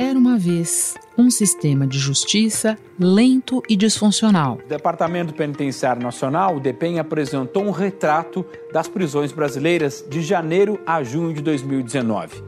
Era 0.00 0.16
uma 0.16 0.38
vez 0.38 0.94
um 1.18 1.28
sistema 1.28 1.84
de 1.84 1.98
justiça 1.98 2.78
lento 3.00 3.60
e 3.68 3.74
disfuncional. 3.74 4.56
O 4.64 4.68
Departamento 4.68 5.34
Penitenciário 5.34 6.00
Nacional, 6.00 6.54
o 6.54 6.60
DEPEN, 6.60 7.00
apresentou 7.00 7.64
um 7.64 7.72
retrato 7.72 8.46
das 8.72 8.86
prisões 8.86 9.32
brasileiras 9.32 10.06
de 10.08 10.22
janeiro 10.22 10.78
a 10.86 11.02
junho 11.02 11.34
de 11.34 11.42
2019. 11.42 12.44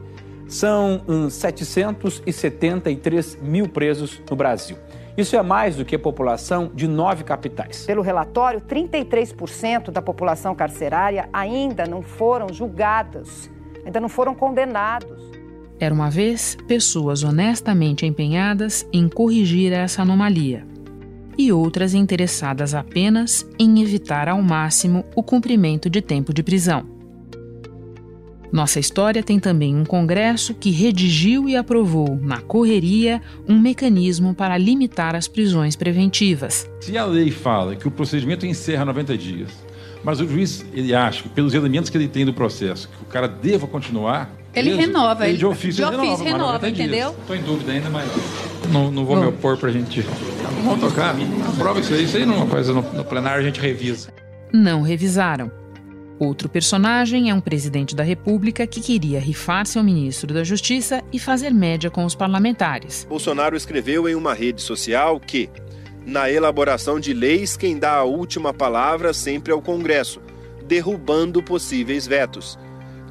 São 0.47 1.01
uns 1.05 1.33
773 1.33 3.35
mil 3.41 3.67
presos 3.67 4.21
no 4.29 4.35
Brasil. 4.37 4.77
Isso 5.17 5.35
é 5.35 5.41
mais 5.41 5.75
do 5.75 5.83
que 5.83 5.97
a 5.97 5.99
população 5.99 6.71
de 6.73 6.87
nove 6.87 7.25
capitais. 7.25 7.85
Pelo 7.85 8.01
relatório, 8.01 8.61
33% 8.61 9.91
da 9.91 10.01
população 10.01 10.55
carcerária 10.55 11.27
ainda 11.33 11.85
não 11.85 12.01
foram 12.01 12.47
julgadas, 12.53 13.51
ainda 13.85 13.99
não 13.99 14.07
foram 14.07 14.33
condenados. 14.33 15.40
Era 15.81 15.95
uma 15.95 16.11
vez 16.11 16.55
pessoas 16.67 17.23
honestamente 17.23 18.05
empenhadas 18.05 18.85
em 18.93 19.09
corrigir 19.09 19.73
essa 19.73 20.03
anomalia 20.03 20.63
e 21.35 21.51
outras 21.51 21.95
interessadas 21.95 22.75
apenas 22.75 23.43
em 23.57 23.81
evitar 23.81 24.29
ao 24.29 24.39
máximo 24.43 25.03
o 25.15 25.23
cumprimento 25.23 25.89
de 25.89 25.99
tempo 25.99 26.31
de 26.31 26.43
prisão. 26.43 26.85
Nossa 28.51 28.79
história 28.79 29.23
tem 29.23 29.39
também 29.39 29.75
um 29.75 29.83
Congresso 29.83 30.53
que 30.53 30.69
redigiu 30.69 31.49
e 31.49 31.55
aprovou, 31.55 32.15
na 32.21 32.41
correria, 32.41 33.19
um 33.49 33.57
mecanismo 33.57 34.35
para 34.35 34.59
limitar 34.59 35.15
as 35.15 35.27
prisões 35.27 35.75
preventivas. 35.75 36.69
Se 36.81 36.95
a 36.95 37.05
lei 37.05 37.31
fala 37.31 37.75
que 37.75 37.87
o 37.87 37.91
procedimento 37.91 38.45
encerra 38.45 38.85
90 38.85 39.17
dias, 39.17 39.51
mas 40.03 40.19
o 40.19 40.27
juiz 40.27 40.65
ele 40.73 40.93
acha, 40.93 41.23
pelos 41.29 41.53
elementos 41.53 41.89
que 41.89 41.97
ele 41.97 42.07
tem 42.07 42.25
do 42.25 42.33
processo, 42.33 42.89
que 42.89 43.03
o 43.03 43.05
cara 43.07 43.27
deva 43.27 43.67
continuar, 43.67 44.29
ele 44.53 44.75
renova. 44.75 45.27
Ele 45.27 45.37
de 45.37 45.45
ofício, 45.45 45.85
de 45.85 45.95
ofício 45.95 46.23
renova, 46.23 46.23
renova 46.23 46.69
entendeu? 46.69 47.15
Estou 47.21 47.35
em 47.35 47.41
dúvida 47.41 47.71
ainda, 47.71 47.89
mas 47.89 48.09
não, 48.71 48.91
não 48.91 49.05
vou 49.05 49.15
não. 49.15 49.23
me 49.23 49.29
opor 49.29 49.57
para 49.57 49.69
a 49.69 49.71
gente. 49.71 50.01
Vamos 50.63 50.81
tocar. 50.81 51.15
Aprova 51.53 51.79
isso 51.79 51.93
aí. 51.93 52.03
Isso 52.03 52.17
aí 52.17 52.25
não 52.25 52.33
é 52.33 52.37
uma 52.37 52.47
coisa 52.47 52.73
no, 52.73 52.81
no 52.81 53.03
plenário 53.05 53.41
a 53.41 53.43
gente 53.43 53.59
revisa. 53.59 54.13
Não 54.51 54.81
revisaram. 54.81 55.51
Outro 56.19 56.47
personagem 56.47 57.31
é 57.31 57.33
um 57.33 57.41
presidente 57.41 57.95
da 57.95 58.03
República 58.03 58.67
que 58.67 58.79
queria 58.79 59.19
rifar-se 59.19 59.79
ao 59.79 59.83
ministro 59.83 60.31
da 60.31 60.43
Justiça 60.43 61.01
e 61.11 61.17
fazer 61.17 61.49
média 61.51 61.89
com 61.89 62.05
os 62.05 62.13
parlamentares. 62.13 63.07
Bolsonaro 63.09 63.55
escreveu 63.57 64.07
em 64.07 64.13
uma 64.13 64.33
rede 64.35 64.61
social 64.61 65.19
que, 65.19 65.49
na 66.05 66.31
elaboração 66.31 66.99
de 66.99 67.13
leis, 67.13 67.55
quem 67.55 67.77
dá 67.77 67.93
a 67.93 68.03
última 68.03 68.53
palavra 68.53 69.13
sempre 69.13 69.51
é 69.51 69.55
o 69.55 69.61
Congresso, 69.61 70.21
derrubando 70.65 71.43
possíveis 71.43 72.07
vetos. 72.07 72.57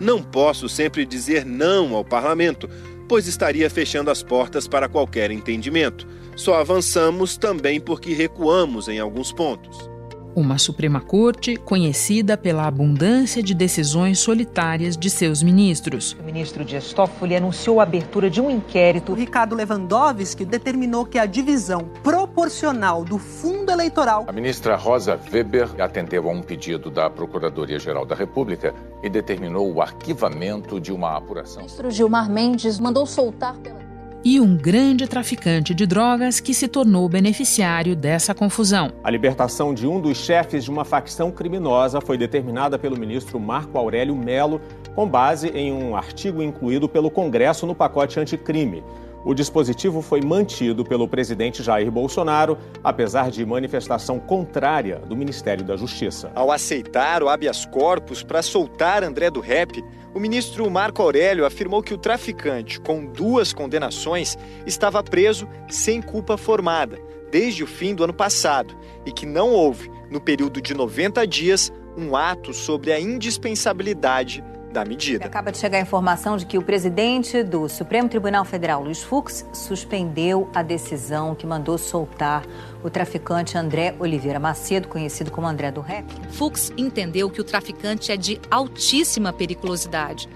Não 0.01 0.23
posso 0.23 0.69
sempre 0.69 1.05
dizer 1.05 1.45
não 1.45 1.95
ao 1.95 2.05
parlamento, 2.05 2.69
pois 3.09 3.27
estaria 3.27 3.69
fechando 3.69 4.11
as 4.11 4.23
portas 4.23 4.69
para 4.69 4.89
qualquer 4.89 5.31
entendimento. 5.31 6.07
Só 6.37 6.55
avançamos 6.55 7.37
também 7.37 7.81
porque 7.81 8.15
recuamos 8.15 8.89
em 8.89 9.01
alguns 9.01 9.33
pontos. 9.33 9.90
Uma 10.35 10.59
Suprema 10.59 11.01
Corte 11.01 11.57
conhecida 11.57 12.37
pela 12.37 12.67
abundância 12.67 13.43
de 13.43 13.53
decisões 13.53 14.21
solitárias 14.21 14.97
de 14.97 15.11
seus 15.11 15.43
ministros. 15.43 16.17
O 16.21 16.23
ministro 16.23 16.65
Dias 16.65 16.93
Toffoli 16.93 17.35
anunciou 17.35 17.81
a 17.81 17.83
abertura 17.83 18.31
de 18.31 18.41
um 18.41 18.49
inquérito. 18.49 19.13
O 19.13 19.15
Ricardo 19.15 19.57
Lewandowski 19.57 20.45
determinou 20.45 21.05
que 21.05 21.19
a 21.19 21.27
divisão 21.27 21.91
proporcional 22.03 23.05
do 23.05 23.19
fundo 23.19 23.73
eleitoral. 23.73 24.25
A 24.29 24.33
ministra 24.33 24.77
Rosa 24.77 25.19
Weber 25.33 25.69
atendeu 25.81 26.29
a 26.29 26.33
um 26.33 26.43
pedido 26.43 26.91
da 26.91 27.11
Procuradoria-Geral 27.11 28.07
da 28.07 28.15
República 28.15 28.73
e 29.03 29.11
determinou 29.11 29.73
o 29.73 29.83
arquivamento 29.83 30.81
de 30.81 30.93
uma 30.93 31.17
apuração. 31.17 31.63
O 31.63 31.65
ministro 31.65 31.91
Gilmar 31.91 32.31
Mendes 32.31 32.79
mandou 32.79 33.05
soltar 33.05 33.57
pela 33.57 33.90
e 34.25 34.41
um 34.41 34.57
grande 34.57 35.07
traficante 35.07 35.75
de 35.75 35.87
drogas 35.87 36.41
que 36.41 36.53
se 36.53 36.69
tornou 36.69 37.09
beneficiário 37.09 37.97
dessa 37.97 38.35
confusão. 38.35 38.93
A 39.03 39.11
libertação 39.11 39.73
de 39.73 39.87
um 39.87 40.01
dos 40.01 40.19
chefes 40.19 40.65
de 40.65 40.71
uma 40.71 40.85
facção 40.85 41.31
criminosa 41.31 42.01
foi 42.01 42.19
determinada 42.19 42.79
pelo 42.79 42.99
ministro 42.99 43.41
Marco 43.41 43.79
Aurélio 43.79 44.15
Melo, 44.15 44.61
com 44.95 45.09
base 45.09 45.49
em 45.49 45.73
um 45.73 45.97
artigo 45.97 46.43
incluído 46.43 46.89
pelo 46.89 47.11
Congresso 47.11 47.67
no 47.67 47.75
pacote 47.75 48.21
anticrime. 48.21 48.83
O 49.23 49.35
dispositivo 49.35 50.01
foi 50.01 50.23
mantido 50.23 50.83
pelo 50.83 51.07
presidente 51.07 51.63
Jair 51.63 51.91
Bolsonaro, 51.91 52.57
apesar 52.83 53.31
de 53.31 53.45
manifestação 53.45 54.19
contrária 54.19 54.97
do 55.07 55.15
Ministério 55.15 55.63
da 55.63 55.77
Justiça. 55.77 56.33
Ao 56.35 56.51
aceitar 56.51 57.23
o 57.23 57.29
habeas 57.29 57.67
corpus 57.67 58.23
para 58.23 58.41
soltar 58.41 59.05
André 59.05 59.31
do 59.31 59.41
Rep, 59.41 59.85
o 60.15 60.21
ministro 60.21 60.69
Marco 60.71 61.03
Aurélio 61.03 61.45
afirmou 61.47 61.83
que 61.83 61.95
o 61.95 61.99
traficante, 61.99 62.81
com 62.81 63.05
duas 63.05 63.53
condenações, 63.53 64.37
estava 64.67 65.03
preso 65.03 65.49
sem 65.69 66.03
culpa 66.03 66.37
formada 66.37 66.99
desde 67.31 67.63
o 67.63 67.67
fim 67.67 67.95
do 67.95 68.03
ano 68.03 68.13
passado 68.13 68.77
e 69.07 69.13
que 69.13 69.25
não 69.25 69.51
houve, 69.51 69.91
no 70.11 70.21
período 70.21 70.61
de 70.61 70.75
90 70.75 71.27
dias, 71.27 71.73
um 71.97 72.17
ato 72.17 72.53
sobre 72.53 72.93
a 72.93 73.01
indispensabilidade 73.01 74.43
da 74.71 74.85
medida. 74.85 75.25
Acaba 75.25 75.51
de 75.51 75.59
chegar 75.59 75.79
a 75.79 75.83
informação 75.83 76.37
de 76.37 76.47
que 76.47 76.57
o 76.57 76.63
presidente 76.63 77.43
do 77.43 77.69
Supremo 77.69 78.09
Tribunal 78.09 78.45
Federal, 78.45 78.83
Luiz 78.83 79.03
Fux, 79.03 79.45
suspendeu 79.53 80.49
a 80.55 80.63
decisão 80.63 81.35
que 81.35 81.47
mandou 81.47 81.77
soltar 81.77 82.45
o 82.83 82.89
traficante 82.89 83.59
André 83.59 83.95
Oliveira 83.99 84.39
Macedo, 84.39 84.89
conhecido 84.89 85.31
como 85.31 85.47
André 85.47 85.71
do 85.71 85.81
Rap. 85.81 86.07
Fux 86.31 86.73
entendeu 86.77 87.29
que 87.29 87.41
o 87.41 87.45
traficante 87.45 88.13
é 88.13 88.17
de 88.17 88.41
altíssima 88.51 89.33
periculosidade 89.33 90.29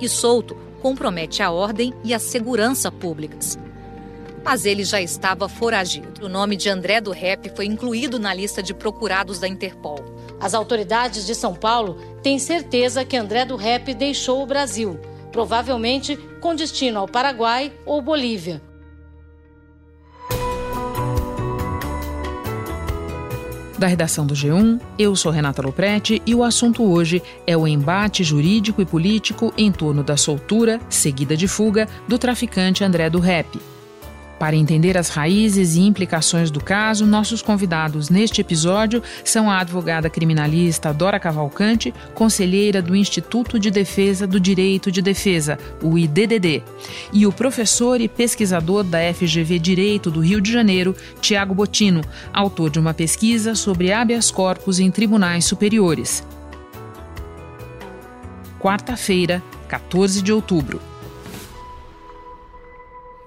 e 0.00 0.08
solto 0.08 0.56
compromete 0.80 1.42
a 1.42 1.50
ordem 1.50 1.94
e 2.02 2.12
a 2.12 2.18
segurança 2.18 2.90
públicas. 2.90 3.58
Mas 4.44 4.66
ele 4.66 4.82
já 4.82 5.00
estava 5.00 5.48
foragido. 5.48 6.26
O 6.26 6.28
nome 6.28 6.56
de 6.56 6.68
André 6.68 7.00
do 7.00 7.12
Rep 7.12 7.48
foi 7.54 7.66
incluído 7.66 8.18
na 8.18 8.34
lista 8.34 8.60
de 8.60 8.74
procurados 8.74 9.38
da 9.38 9.46
Interpol. 9.46 10.04
As 10.42 10.54
autoridades 10.54 11.24
de 11.24 11.36
São 11.36 11.54
Paulo 11.54 11.96
têm 12.20 12.36
certeza 12.36 13.04
que 13.04 13.16
André 13.16 13.44
do 13.44 13.54
Rep 13.54 13.94
deixou 13.94 14.42
o 14.42 14.46
Brasil, 14.46 14.98
provavelmente 15.30 16.16
com 16.40 16.52
destino 16.52 16.98
ao 16.98 17.06
Paraguai 17.06 17.72
ou 17.86 18.02
Bolívia. 18.02 18.60
Da 23.78 23.86
redação 23.86 24.26
do 24.26 24.34
G1, 24.34 24.80
eu 24.98 25.14
sou 25.14 25.30
Renata 25.30 25.62
Loprete 25.62 26.20
e 26.26 26.34
o 26.34 26.42
assunto 26.42 26.82
hoje 26.84 27.22
é 27.46 27.56
o 27.56 27.66
embate 27.66 28.24
jurídico 28.24 28.82
e 28.82 28.84
político 28.84 29.52
em 29.56 29.70
torno 29.70 30.02
da 30.02 30.16
soltura, 30.16 30.80
seguida 30.88 31.36
de 31.36 31.46
fuga, 31.46 31.88
do 32.08 32.18
traficante 32.18 32.82
André 32.82 33.08
do 33.08 33.20
Rep. 33.20 33.71
Para 34.42 34.56
entender 34.56 34.98
as 34.98 35.08
raízes 35.08 35.76
e 35.76 35.82
implicações 35.82 36.50
do 36.50 36.58
caso, 36.58 37.06
nossos 37.06 37.40
convidados 37.40 38.10
neste 38.10 38.40
episódio 38.40 39.00
são 39.24 39.48
a 39.48 39.60
advogada 39.60 40.10
criminalista 40.10 40.92
Dora 40.92 41.20
Cavalcante, 41.20 41.94
conselheira 42.12 42.82
do 42.82 42.96
Instituto 42.96 43.56
de 43.56 43.70
Defesa 43.70 44.26
do 44.26 44.40
Direito 44.40 44.90
de 44.90 45.00
Defesa, 45.00 45.56
o 45.80 45.96
IDDD, 45.96 46.64
e 47.12 47.24
o 47.24 47.30
professor 47.30 48.00
e 48.00 48.08
pesquisador 48.08 48.82
da 48.82 48.98
FGV 49.14 49.60
Direito 49.60 50.10
do 50.10 50.18
Rio 50.18 50.40
de 50.40 50.50
Janeiro, 50.50 50.96
Tiago 51.20 51.54
Botino, 51.54 52.00
autor 52.32 52.68
de 52.68 52.80
uma 52.80 52.92
pesquisa 52.92 53.54
sobre 53.54 53.92
habeas 53.92 54.32
corpus 54.32 54.80
em 54.80 54.90
tribunais 54.90 55.44
superiores. 55.44 56.26
Quarta-feira, 58.58 59.40
14 59.68 60.20
de 60.20 60.32
outubro. 60.32 60.91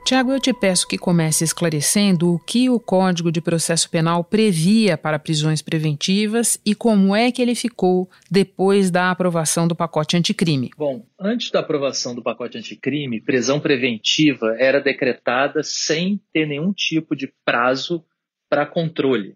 Tiago, 0.05 0.31
eu 0.31 0.39
te 0.39 0.53
peço 0.53 0.87
que 0.87 0.99
comece 0.99 1.43
esclarecendo 1.43 2.31
o 2.31 2.37
que 2.37 2.69
o 2.69 2.79
Código 2.79 3.31
de 3.31 3.41
Processo 3.41 3.89
Penal 3.89 4.23
previa 4.23 4.95
para 4.95 5.17
prisões 5.17 5.63
preventivas 5.63 6.59
e 6.63 6.75
como 6.75 7.15
é 7.15 7.31
que 7.31 7.41
ele 7.41 7.55
ficou 7.55 8.07
depois 8.29 8.91
da 8.91 9.09
aprovação 9.09 9.67
do 9.67 9.75
pacote 9.75 10.15
anticrime. 10.15 10.69
Bom, 10.77 11.03
antes 11.19 11.49
da 11.49 11.61
aprovação 11.61 12.13
do 12.13 12.21
pacote 12.21 12.55
anticrime, 12.55 13.19
prisão 13.19 13.59
preventiva 13.59 14.55
era 14.59 14.79
decretada 14.79 15.63
sem 15.63 16.21
ter 16.31 16.45
nenhum 16.45 16.71
tipo 16.71 17.15
de 17.15 17.33
prazo 17.43 18.05
para 18.47 18.63
controle. 18.63 19.35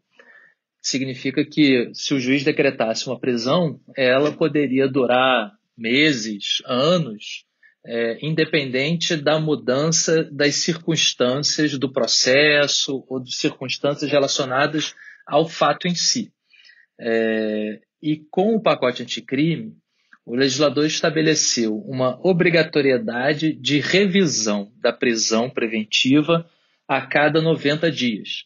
Significa 0.80 1.44
que 1.44 1.90
se 1.96 2.14
o 2.14 2.20
juiz 2.20 2.44
decretasse 2.44 3.08
uma 3.08 3.20
prisão, 3.20 3.80
ela 3.98 4.32
poderia 4.32 4.88
durar 4.88 5.52
meses, 5.76 6.62
anos, 6.64 7.49
é, 7.86 8.18
independente 8.26 9.16
da 9.16 9.40
mudança 9.40 10.24
das 10.32 10.56
circunstâncias 10.56 11.78
do 11.78 11.92
processo 11.92 13.06
ou 13.08 13.22
de 13.22 13.34
circunstâncias 13.36 14.12
relacionadas 14.12 14.96
ao 15.26 15.48
fato 15.48 15.88
em 15.88 15.96
si. 15.96 16.32
É, 17.00 17.80
e 18.02 18.18
com 18.30 18.56
o 18.56 18.62
pacote 18.62 19.04
anticrime, 19.04 19.74
o 20.26 20.36
legislador 20.36 20.86
estabeleceu 20.86 21.76
uma 21.76 22.20
obrigatoriedade 22.24 23.54
de 23.54 23.80
revisão 23.80 24.72
da 24.78 24.94
prisão 24.94 25.50
preventiva 25.50 26.48
a 26.88 27.02
cada 27.02 27.42
90 27.42 27.92
dias. 27.92 28.46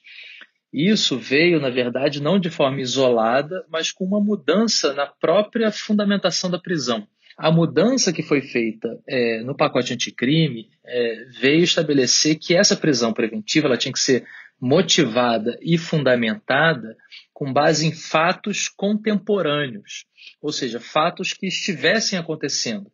Isso 0.72 1.18
veio, 1.18 1.60
na 1.60 1.70
verdade, 1.70 2.22
não 2.22 2.40
de 2.40 2.50
forma 2.50 2.82
isolada, 2.82 3.64
mas 3.70 3.92
com 3.92 4.06
uma 4.06 4.20
mudança 4.20 4.94
na 4.94 5.06
própria 5.06 5.72
fundamentação 5.72 6.50
da 6.50 6.58
prisão. 6.58 7.08
A 7.38 7.52
mudança 7.52 8.14
que 8.14 8.22
foi 8.22 8.42
feita 8.42 9.00
é, 9.08 9.42
no 9.42 9.56
pacote 9.56 9.94
anticrime 9.94 10.70
é, 10.86 11.26
veio 11.40 11.64
estabelecer 11.64 12.38
que 12.38 12.56
essa 12.56 12.76
prisão 12.76 13.12
preventiva 13.12 13.68
ela 13.68 13.78
tinha 13.78 13.92
que 13.92 14.00
ser 14.00 14.26
motivada 14.60 15.58
e 15.62 15.78
fundamentada 15.78 16.96
com 17.34 17.52
base 17.52 17.86
em 17.86 17.92
fatos 17.92 18.70
contemporâneos, 18.70 20.06
ou 20.42 20.52
seja, 20.52 20.80
fatos 20.80 21.34
que 21.34 21.48
estivessem 21.48 22.18
acontecendo. 22.18 22.90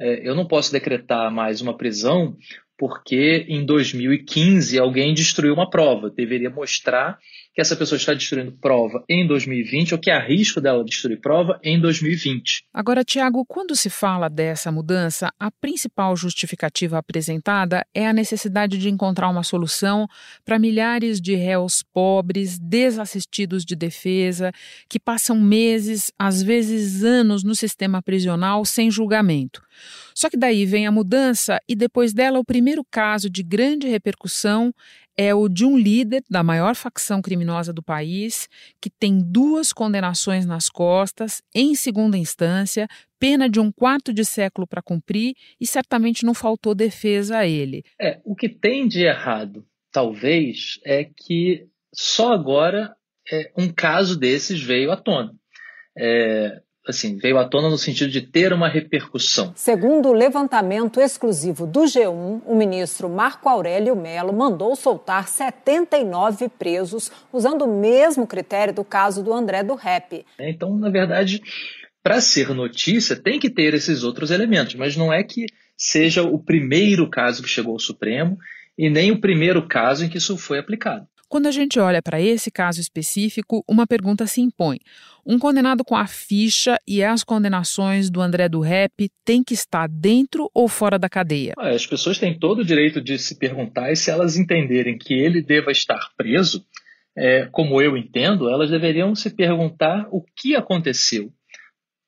É, 0.00 0.28
eu 0.28 0.34
não 0.34 0.46
posso 0.46 0.72
decretar 0.72 1.30
mais 1.30 1.60
uma 1.60 1.76
prisão 1.76 2.36
porque 2.78 3.46
em 3.48 3.64
2015 3.64 4.78
alguém 4.78 5.14
destruiu 5.14 5.54
uma 5.54 5.70
prova. 5.70 6.10
Deveria 6.10 6.50
mostrar 6.50 7.18
que 7.54 7.60
essa 7.60 7.76
pessoa 7.76 7.96
está 7.96 8.12
destruindo 8.12 8.50
prova 8.52 9.04
em 9.08 9.24
2020 9.26 9.94
ou 9.94 10.00
que 10.00 10.10
há 10.10 10.18
risco 10.18 10.60
dela 10.60 10.84
destruir 10.84 11.20
prova 11.20 11.60
em 11.62 11.80
2020. 11.80 12.64
Agora, 12.74 13.04
Tiago, 13.04 13.44
quando 13.46 13.76
se 13.76 13.88
fala 13.88 14.28
dessa 14.28 14.72
mudança, 14.72 15.30
a 15.38 15.50
principal 15.52 16.16
justificativa 16.16 16.98
apresentada 16.98 17.86
é 17.94 18.08
a 18.08 18.12
necessidade 18.12 18.76
de 18.76 18.90
encontrar 18.90 19.28
uma 19.28 19.44
solução 19.44 20.08
para 20.44 20.58
milhares 20.58 21.20
de 21.20 21.36
réus 21.36 21.84
pobres, 21.92 22.58
desassistidos 22.58 23.64
de 23.64 23.76
defesa, 23.76 24.50
que 24.88 24.98
passam 24.98 25.40
meses, 25.40 26.10
às 26.18 26.42
vezes 26.42 27.04
anos, 27.04 27.44
no 27.44 27.54
sistema 27.54 28.02
prisional 28.02 28.64
sem 28.64 28.90
julgamento. 28.90 29.62
Só 30.14 30.30
que 30.30 30.36
daí 30.36 30.64
vem 30.64 30.86
a 30.86 30.92
mudança 30.92 31.60
e 31.68 31.74
depois 31.74 32.12
dela 32.12 32.38
o 32.38 32.44
primeiro 32.44 32.84
caso 32.90 33.28
de 33.28 33.42
grande 33.42 33.88
repercussão 33.88 34.72
é 35.16 35.34
o 35.34 35.48
de 35.48 35.64
um 35.64 35.78
líder 35.78 36.22
da 36.28 36.42
maior 36.42 36.74
facção 36.74 37.22
criminosa 37.22 37.72
do 37.72 37.82
país, 37.82 38.48
que 38.80 38.90
tem 38.90 39.20
duas 39.20 39.72
condenações 39.72 40.44
nas 40.44 40.68
costas, 40.68 41.40
em 41.54 41.74
segunda 41.74 42.18
instância, 42.18 42.88
pena 43.18 43.48
de 43.48 43.60
um 43.60 43.70
quarto 43.70 44.12
de 44.12 44.24
século 44.24 44.66
para 44.66 44.82
cumprir 44.82 45.34
e 45.60 45.66
certamente 45.66 46.24
não 46.24 46.34
faltou 46.34 46.74
defesa 46.74 47.38
a 47.38 47.46
ele. 47.46 47.84
É, 48.00 48.20
o 48.24 48.34
que 48.34 48.48
tem 48.48 48.88
de 48.88 49.04
errado, 49.04 49.64
talvez, 49.92 50.80
é 50.84 51.04
que 51.04 51.66
só 51.94 52.32
agora 52.32 52.94
é, 53.30 53.52
um 53.56 53.68
caso 53.68 54.18
desses 54.18 54.60
veio 54.60 54.90
à 54.90 54.96
tona. 54.96 55.32
É, 55.96 56.60
assim, 56.86 57.16
veio 57.16 57.38
à 57.38 57.44
tona 57.44 57.70
no 57.70 57.78
sentido 57.78 58.10
de 58.10 58.20
ter 58.20 58.52
uma 58.52 58.68
repercussão. 58.68 59.52
Segundo 59.56 60.08
o 60.08 60.12
levantamento 60.12 61.00
exclusivo 61.00 61.66
do 61.66 61.80
G1, 61.80 62.42
o 62.44 62.54
ministro 62.54 63.08
Marco 63.08 63.48
Aurélio 63.48 63.96
Mello 63.96 64.32
mandou 64.32 64.76
soltar 64.76 65.28
79 65.28 66.48
presos 66.50 67.10
usando 67.32 67.62
o 67.62 67.80
mesmo 67.80 68.26
critério 68.26 68.74
do 68.74 68.84
caso 68.84 69.22
do 69.22 69.32
André 69.32 69.62
do 69.62 69.74
Rep. 69.74 70.24
Então, 70.38 70.76
na 70.76 70.90
verdade, 70.90 71.40
para 72.02 72.20
ser 72.20 72.50
notícia, 72.54 73.16
tem 73.16 73.40
que 73.40 73.48
ter 73.48 73.72
esses 73.72 74.02
outros 74.02 74.30
elementos, 74.30 74.74
mas 74.74 74.96
não 74.96 75.12
é 75.12 75.22
que 75.22 75.46
seja 75.76 76.22
o 76.22 76.38
primeiro 76.38 77.08
caso 77.08 77.42
que 77.42 77.48
chegou 77.48 77.72
ao 77.72 77.80
Supremo 77.80 78.36
e 78.76 78.90
nem 78.90 79.10
o 79.10 79.20
primeiro 79.20 79.66
caso 79.66 80.04
em 80.04 80.08
que 80.08 80.18
isso 80.18 80.36
foi 80.36 80.58
aplicado. 80.58 81.06
Quando 81.34 81.48
a 81.48 81.50
gente 81.50 81.80
olha 81.80 82.00
para 82.00 82.20
esse 82.20 82.48
caso 82.48 82.80
específico, 82.80 83.64
uma 83.68 83.88
pergunta 83.88 84.24
se 84.24 84.40
impõe. 84.40 84.78
Um 85.26 85.36
condenado 85.36 85.82
com 85.84 85.96
a 85.96 86.06
ficha 86.06 86.78
e 86.86 87.02
as 87.02 87.24
condenações 87.24 88.08
do 88.08 88.20
André 88.20 88.48
do 88.48 88.60
Rep 88.60 89.10
tem 89.24 89.42
que 89.42 89.52
estar 89.52 89.88
dentro 89.88 90.48
ou 90.54 90.68
fora 90.68 90.96
da 90.96 91.08
cadeia? 91.08 91.54
As 91.58 91.84
pessoas 91.84 92.20
têm 92.20 92.38
todo 92.38 92.60
o 92.60 92.64
direito 92.64 93.00
de 93.00 93.18
se 93.18 93.36
perguntar 93.36 93.90
e 93.90 93.96
se 93.96 94.12
elas 94.12 94.36
entenderem 94.36 94.96
que 94.96 95.12
ele 95.12 95.42
deva 95.42 95.72
estar 95.72 96.08
preso, 96.16 96.64
é, 97.16 97.48
como 97.50 97.82
eu 97.82 97.96
entendo, 97.96 98.48
elas 98.48 98.70
deveriam 98.70 99.12
se 99.16 99.28
perguntar 99.28 100.06
o 100.12 100.22
que 100.36 100.54
aconteceu 100.54 101.32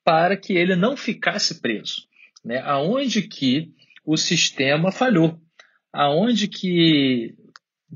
para 0.05 0.37
que 0.37 0.53
ele 0.53 0.73
não 0.73 0.95
ficasse 0.95 1.59
preso. 1.59 2.03
Né? 2.45 2.59
Aonde 2.59 3.23
que 3.23 3.73
o 4.05 4.15
sistema 4.15 4.89
falhou? 4.89 5.37
Aonde 5.91 6.47
que 6.47 7.35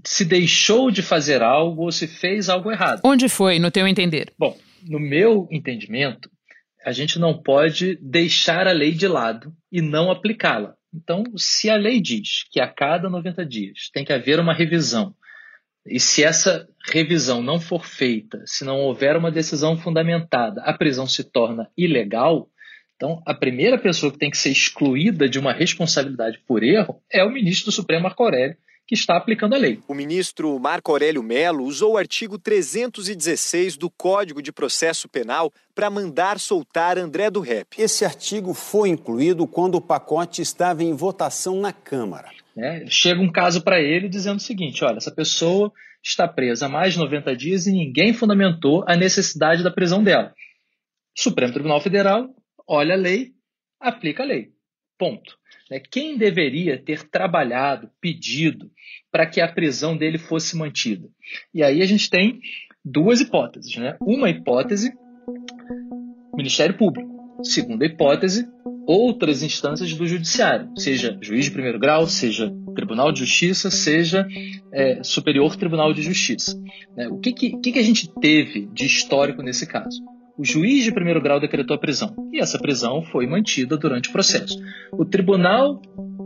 se 0.06 0.26
deixou 0.26 0.90
de 0.90 1.02
fazer 1.02 1.42
algo 1.42 1.84
ou 1.84 1.92
se 1.92 2.08
fez 2.08 2.50
algo 2.50 2.72
errado? 2.72 3.02
Onde 3.04 3.28
foi, 3.28 3.60
no 3.60 3.72
teu 3.72 3.88
entender? 3.88 4.32
Bom, 4.38 4.58
no 4.88 5.00
meu 5.00 5.48
entendimento, 5.52 6.30
a 6.86 6.92
gente 6.92 7.20
não 7.20 7.38
pode 7.38 7.98
deixar 8.02 8.68
a 8.68 8.72
lei 8.72 8.92
de 8.92 9.08
lado 9.08 9.54
e 9.72 9.82
não 9.82 10.10
aplicá-la. 10.10 10.76
Então, 10.94 11.24
se 11.38 11.70
a 11.70 11.76
lei 11.76 12.02
diz 12.02 12.44
que 12.52 12.60
a 12.60 12.68
cada 12.68 13.10
90 13.10 13.46
dias 13.46 13.90
tem 13.94 14.04
que 14.04 14.12
haver 14.12 14.40
uma 14.40 14.54
revisão, 14.54 15.16
e 15.86 16.00
se 16.00 16.24
essa 16.24 16.68
revisão 16.86 17.42
não 17.42 17.60
for 17.60 17.86
feita, 17.86 18.44
se 18.46 18.64
não 18.64 18.82
houver 18.82 19.16
uma 19.16 19.32
decisão 19.32 19.78
fundamentada, 19.78 20.62
a 20.62 20.74
prisão 20.74 21.08
se 21.08 21.24
torna 21.24 21.70
ilegal, 21.78 22.50
então 22.96 23.22
a 23.26 23.34
primeira 23.34 23.80
pessoa 23.80 24.12
que 24.12 24.20
tem 24.20 24.30
que 24.30 24.38
ser 24.38 24.52
excluída 24.52 25.28
de 25.28 25.40
uma 25.40 25.54
responsabilidade 25.54 26.40
por 26.48 26.62
erro 26.62 27.02
é 27.10 27.24
o 27.24 27.32
ministro 27.32 27.66
do 27.66 27.72
Supremo 27.72 28.04
Marco 28.04 28.24
Aurélio, 28.24 28.58
que 28.92 28.96
está 28.96 29.16
aplicando 29.16 29.56
a 29.56 29.58
lei. 29.58 29.80
O 29.88 29.94
ministro 29.94 30.60
Marco 30.60 30.92
Aurélio 30.92 31.24
Melo 31.24 31.64
usou 31.64 31.94
o 31.94 31.98
artigo 31.98 32.38
316 32.38 33.78
do 33.78 33.90
Código 33.90 34.42
de 34.42 34.52
Processo 34.52 35.08
Penal 35.08 35.50
para 35.74 35.90
mandar 35.90 36.38
soltar 36.38 36.98
André 36.98 37.30
do 37.30 37.40
Rep. 37.40 37.70
Esse 37.78 38.04
artigo 38.04 38.54
foi 38.54 38.90
incluído 38.90 39.48
quando 39.48 39.76
o 39.76 39.82
pacote 39.82 40.42
estava 40.42 40.84
em 40.84 40.94
votação 40.94 41.62
na 41.62 41.72
Câmara. 41.72 42.32
É, 42.58 42.86
chega 42.90 43.22
um 43.22 43.32
caso 43.32 43.64
para 43.64 43.80
ele 43.80 44.10
dizendo 44.10 44.40
o 44.40 44.42
seguinte: 44.42 44.84
olha, 44.84 44.98
essa 44.98 45.10
pessoa 45.10 45.72
está 46.04 46.28
presa 46.28 46.66
há 46.66 46.70
mais 46.70 46.92
de 46.92 47.00
90 47.00 47.34
dias 47.34 47.68
e 47.68 47.72
ninguém 47.72 48.14
fundamentou 48.14 48.84
a 48.86 48.98
necessidade 48.98 49.64
da 49.64 49.72
prisão 49.72 50.04
dela. 50.04 50.34
Supremo 51.18 51.54
Tribunal 51.54 51.80
Federal 51.80 52.28
olha 52.68 52.96
a 52.96 52.98
lei, 52.98 53.30
aplica 53.80 54.24
a 54.24 54.26
lei. 54.26 54.50
Ponto. 55.00 55.40
Né? 55.72 55.80
Quem 55.80 56.18
deveria 56.18 56.78
ter 56.78 57.08
trabalhado, 57.08 57.90
pedido 58.02 58.70
para 59.10 59.26
que 59.26 59.40
a 59.40 59.48
prisão 59.48 59.96
dele 59.96 60.18
fosse 60.18 60.58
mantida? 60.58 61.08
E 61.54 61.64
aí 61.64 61.82
a 61.82 61.86
gente 61.86 62.10
tem 62.10 62.42
duas 62.84 63.22
hipóteses. 63.22 63.78
Né? 63.78 63.96
Uma 64.02 64.30
hipótese, 64.30 64.92
Ministério 66.36 66.78
Público. 66.78 67.10
Segunda 67.44 67.86
hipótese, 67.86 68.48
outras 68.86 69.42
instâncias 69.42 69.94
do 69.96 70.06
Judiciário, 70.06 70.70
seja 70.78 71.18
juiz 71.20 71.46
de 71.46 71.52
primeiro 71.52 71.80
grau, 71.80 72.06
seja 72.06 72.54
Tribunal 72.76 73.12
de 73.12 73.22
Justiça, 73.22 73.72
seja 73.72 74.28
é, 74.72 75.02
Superior 75.04 75.56
Tribunal 75.56 75.92
de 75.92 76.04
Justiça. 76.04 76.56
Né? 76.96 77.08
O 77.08 77.18
que, 77.18 77.34
que, 77.34 77.72
que 77.72 77.80
a 77.80 77.84
gente 77.84 78.14
teve 78.20 78.68
de 78.68 78.86
histórico 78.86 79.42
nesse 79.42 79.66
caso? 79.66 80.04
O 80.42 80.44
juiz 80.44 80.84
de 80.84 80.92
primeiro 80.92 81.22
grau 81.22 81.40
decretou 81.40 81.76
a 81.76 81.80
prisão 81.80 82.16
e 82.34 82.42
essa 82.42 82.58
prisão 82.58 83.04
foi 83.04 83.28
mantida 83.28 83.78
durante 83.78 84.10
o 84.10 84.12
processo. 84.12 84.60
O 84.92 85.06
tribunal 85.06 85.80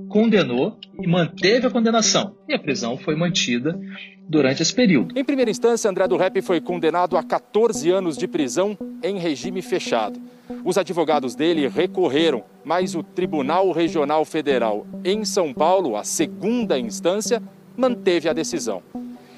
condenou 0.07 0.79
e 0.97 1.05
manteve 1.05 1.67
a 1.67 1.69
condenação 1.69 2.33
e 2.47 2.53
a 2.53 2.59
prisão 2.59 2.97
foi 2.97 3.13
mantida 3.13 3.77
durante 4.21 4.61
esse 4.61 4.73
período. 4.73 5.19
Em 5.19 5.23
primeira 5.25 5.51
instância, 5.51 5.91
André 5.91 6.07
do 6.07 6.15
Rep 6.15 6.41
foi 6.41 6.61
condenado 6.61 7.17
a 7.17 7.23
14 7.23 7.91
anos 7.91 8.17
de 8.17 8.25
prisão 8.25 8.77
em 9.03 9.19
regime 9.19 9.61
fechado. 9.61 10.17
Os 10.63 10.77
advogados 10.77 11.35
dele 11.35 11.67
recorreram, 11.67 12.41
mas 12.63 12.95
o 12.95 13.03
Tribunal 13.03 13.69
Regional 13.73 14.23
Federal 14.23 14.87
em 15.03 15.25
São 15.25 15.53
Paulo, 15.53 15.97
a 15.97 16.05
segunda 16.05 16.79
instância, 16.79 17.43
manteve 17.75 18.29
a 18.29 18.33
decisão. 18.33 18.81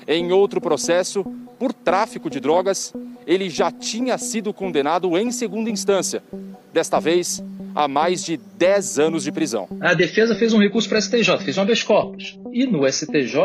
Em 0.08 0.32
outro 0.32 0.62
processo, 0.62 1.26
por 1.60 1.74
tráfico 1.74 2.30
de 2.30 2.40
drogas, 2.40 2.94
ele 3.26 3.50
já 3.50 3.70
tinha 3.70 4.18
sido 4.18 4.54
condenado 4.54 5.18
em 5.18 5.32
segunda 5.32 5.70
instância, 5.70 6.24
desta 6.72 7.00
vez 7.00 7.44
a 7.76 7.88
mais 7.88 8.24
de 8.24 8.38
10 8.38 9.00
anos 9.00 9.24
de 9.24 9.32
prisão. 9.32 9.68
A 9.82 9.94
defesa 9.94 10.34
fez 10.34 10.54
um 10.54 10.60
recurso 10.60 10.88
para 10.88 10.98
o 10.98 11.02
STJ, 11.02 11.38
fez 11.44 11.58
um 11.58 11.62
habeas 11.62 11.84
corpus. 11.84 12.40
E 12.52 12.66
no 12.66 12.92
STJ, 12.92 13.36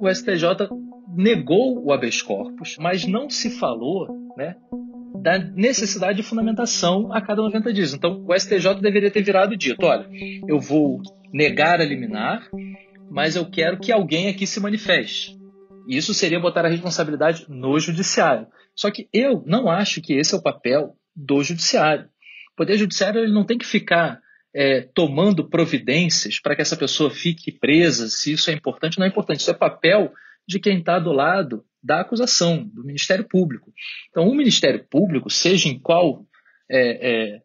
o 0.00 0.12
STJ 0.12 0.68
negou 1.14 1.84
o 1.84 1.92
habeas 1.92 2.22
corpus, 2.22 2.76
mas 2.80 3.06
não 3.06 3.28
se 3.28 3.50
falou 3.58 4.08
né, 4.36 4.56
da 5.22 5.38
necessidade 5.38 6.16
de 6.16 6.22
fundamentação 6.22 7.12
a 7.12 7.20
cada 7.20 7.42
90 7.42 7.72
dias. 7.72 7.94
Então, 7.94 8.24
o 8.26 8.36
STJ 8.36 8.80
deveria 8.80 9.10
ter 9.10 9.22
virado 9.22 9.56
dito: 9.56 9.84
olha, 9.84 10.08
eu 10.48 10.58
vou 10.58 11.00
negar 11.32 11.80
a 11.80 11.84
liminar, 11.84 12.48
mas 13.10 13.36
eu 13.36 13.44
quero 13.44 13.78
que 13.78 13.92
alguém 13.92 14.28
aqui 14.28 14.46
se 14.46 14.58
manifeste. 14.60 15.39
Isso 15.96 16.14
seria 16.14 16.38
botar 16.38 16.64
a 16.64 16.68
responsabilidade 16.68 17.46
no 17.48 17.78
judiciário. 17.80 18.46
Só 18.76 18.90
que 18.90 19.08
eu 19.12 19.42
não 19.44 19.68
acho 19.68 20.00
que 20.00 20.14
esse 20.14 20.34
é 20.34 20.38
o 20.38 20.42
papel 20.42 20.96
do 21.16 21.42
judiciário. 21.42 22.04
O 22.52 22.56
poder 22.56 22.76
judiciário 22.76 23.20
ele 23.20 23.32
não 23.32 23.44
tem 23.44 23.58
que 23.58 23.66
ficar 23.66 24.20
é, 24.54 24.82
tomando 24.94 25.48
providências 25.48 26.40
para 26.40 26.54
que 26.54 26.62
essa 26.62 26.76
pessoa 26.76 27.10
fique 27.10 27.50
presa, 27.50 28.08
se 28.08 28.32
isso 28.32 28.50
é 28.50 28.54
importante 28.54 28.98
ou 28.98 29.00
não 29.00 29.06
é 29.06 29.10
importante. 29.10 29.40
Isso 29.40 29.50
é 29.50 29.54
papel 29.54 30.12
de 30.46 30.60
quem 30.60 30.78
está 30.78 30.98
do 31.00 31.10
lado 31.10 31.64
da 31.82 32.02
acusação, 32.02 32.64
do 32.72 32.84
Ministério 32.84 33.26
Público. 33.28 33.72
Então, 34.10 34.28
o 34.28 34.34
Ministério 34.34 34.86
Público, 34.88 35.28
seja 35.28 35.68
em 35.68 35.78
qual 35.78 36.24
é, 36.70 37.34
é, 37.34 37.42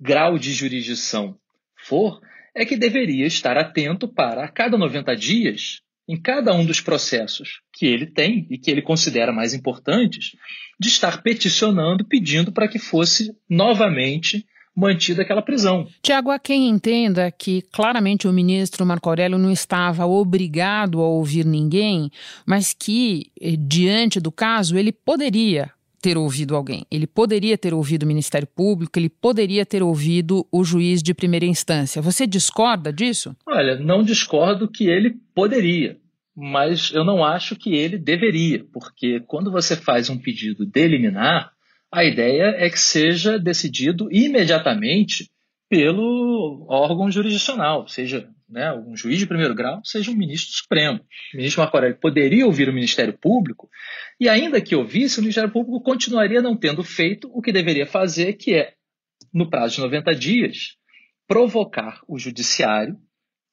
grau 0.00 0.38
de 0.38 0.52
jurisdição 0.52 1.36
for, 1.76 2.20
é 2.54 2.64
que 2.64 2.76
deveria 2.76 3.26
estar 3.26 3.58
atento 3.58 4.08
para, 4.08 4.44
a 4.44 4.48
cada 4.48 4.78
90 4.78 5.14
dias, 5.16 5.80
em 6.08 6.20
cada 6.20 6.54
um 6.54 6.64
dos 6.64 6.80
processos 6.80 7.60
que 7.72 7.86
ele 7.86 8.06
tem 8.06 8.46
e 8.50 8.58
que 8.58 8.70
ele 8.70 8.82
considera 8.82 9.32
mais 9.32 9.54
importantes, 9.54 10.32
de 10.78 10.88
estar 10.88 11.22
peticionando, 11.22 12.04
pedindo 12.04 12.52
para 12.52 12.68
que 12.68 12.78
fosse 12.78 13.34
novamente 13.48 14.44
mantida 14.76 15.22
aquela 15.22 15.40
prisão. 15.40 15.86
Tiago, 16.02 16.30
há 16.30 16.38
quem 16.38 16.68
entenda 16.68 17.30
que 17.30 17.62
claramente 17.72 18.26
o 18.26 18.32
ministro 18.32 18.84
Marco 18.84 19.08
Aurélio 19.08 19.38
não 19.38 19.50
estava 19.50 20.04
obrigado 20.04 21.00
a 21.00 21.06
ouvir 21.06 21.46
ninguém, 21.46 22.10
mas 22.44 22.74
que, 22.74 23.30
eh, 23.40 23.54
diante 23.56 24.18
do 24.18 24.32
caso, 24.32 24.76
ele 24.76 24.90
poderia 24.90 25.70
ter 26.04 26.18
ouvido 26.18 26.54
alguém. 26.54 26.84
Ele 26.90 27.06
poderia 27.06 27.56
ter 27.56 27.72
ouvido 27.72 28.02
o 28.02 28.06
Ministério 28.06 28.46
Público, 28.46 28.98
ele 28.98 29.08
poderia 29.08 29.64
ter 29.64 29.82
ouvido 29.82 30.46
o 30.52 30.62
juiz 30.62 31.02
de 31.02 31.14
primeira 31.14 31.46
instância. 31.46 32.02
Você 32.02 32.26
discorda 32.26 32.92
disso? 32.92 33.34
Olha, 33.46 33.78
não 33.80 34.02
discordo 34.02 34.68
que 34.68 34.86
ele 34.86 35.16
poderia, 35.34 35.96
mas 36.36 36.92
eu 36.92 37.04
não 37.04 37.24
acho 37.24 37.56
que 37.56 37.74
ele 37.74 37.96
deveria, 37.96 38.66
porque 38.70 39.20
quando 39.20 39.50
você 39.50 39.74
faz 39.74 40.10
um 40.10 40.18
pedido 40.18 40.66
de 40.66 40.78
eliminar, 40.78 41.52
a 41.90 42.04
ideia 42.04 42.54
é 42.58 42.68
que 42.68 42.78
seja 42.78 43.38
decidido 43.38 44.12
imediatamente 44.12 45.30
pelo 45.70 46.66
órgão 46.68 47.10
jurisdicional, 47.10 47.88
seja 47.88 48.28
né, 48.48 48.72
um 48.72 48.96
juiz 48.96 49.18
de 49.18 49.26
primeiro 49.26 49.54
grau, 49.54 49.80
seja 49.84 50.10
um 50.10 50.16
ministro 50.16 50.52
supremo. 50.52 51.00
O 51.32 51.36
ministro 51.36 51.60
Marco 51.62 51.76
Aurélio 51.76 51.98
poderia 51.98 52.46
ouvir 52.46 52.68
o 52.68 52.72
Ministério 52.72 53.16
Público 53.16 53.68
e, 54.20 54.28
ainda 54.28 54.60
que 54.60 54.76
ouvisse, 54.76 55.18
o 55.18 55.22
Ministério 55.22 55.50
Público 55.50 55.82
continuaria 55.82 56.42
não 56.42 56.56
tendo 56.56 56.82
feito 56.82 57.30
o 57.32 57.40
que 57.40 57.52
deveria 57.52 57.86
fazer, 57.86 58.34
que 58.34 58.54
é, 58.54 58.74
no 59.32 59.48
prazo 59.48 59.76
de 59.76 59.80
90 59.82 60.14
dias, 60.14 60.76
provocar 61.26 62.00
o 62.06 62.18
judiciário, 62.18 62.96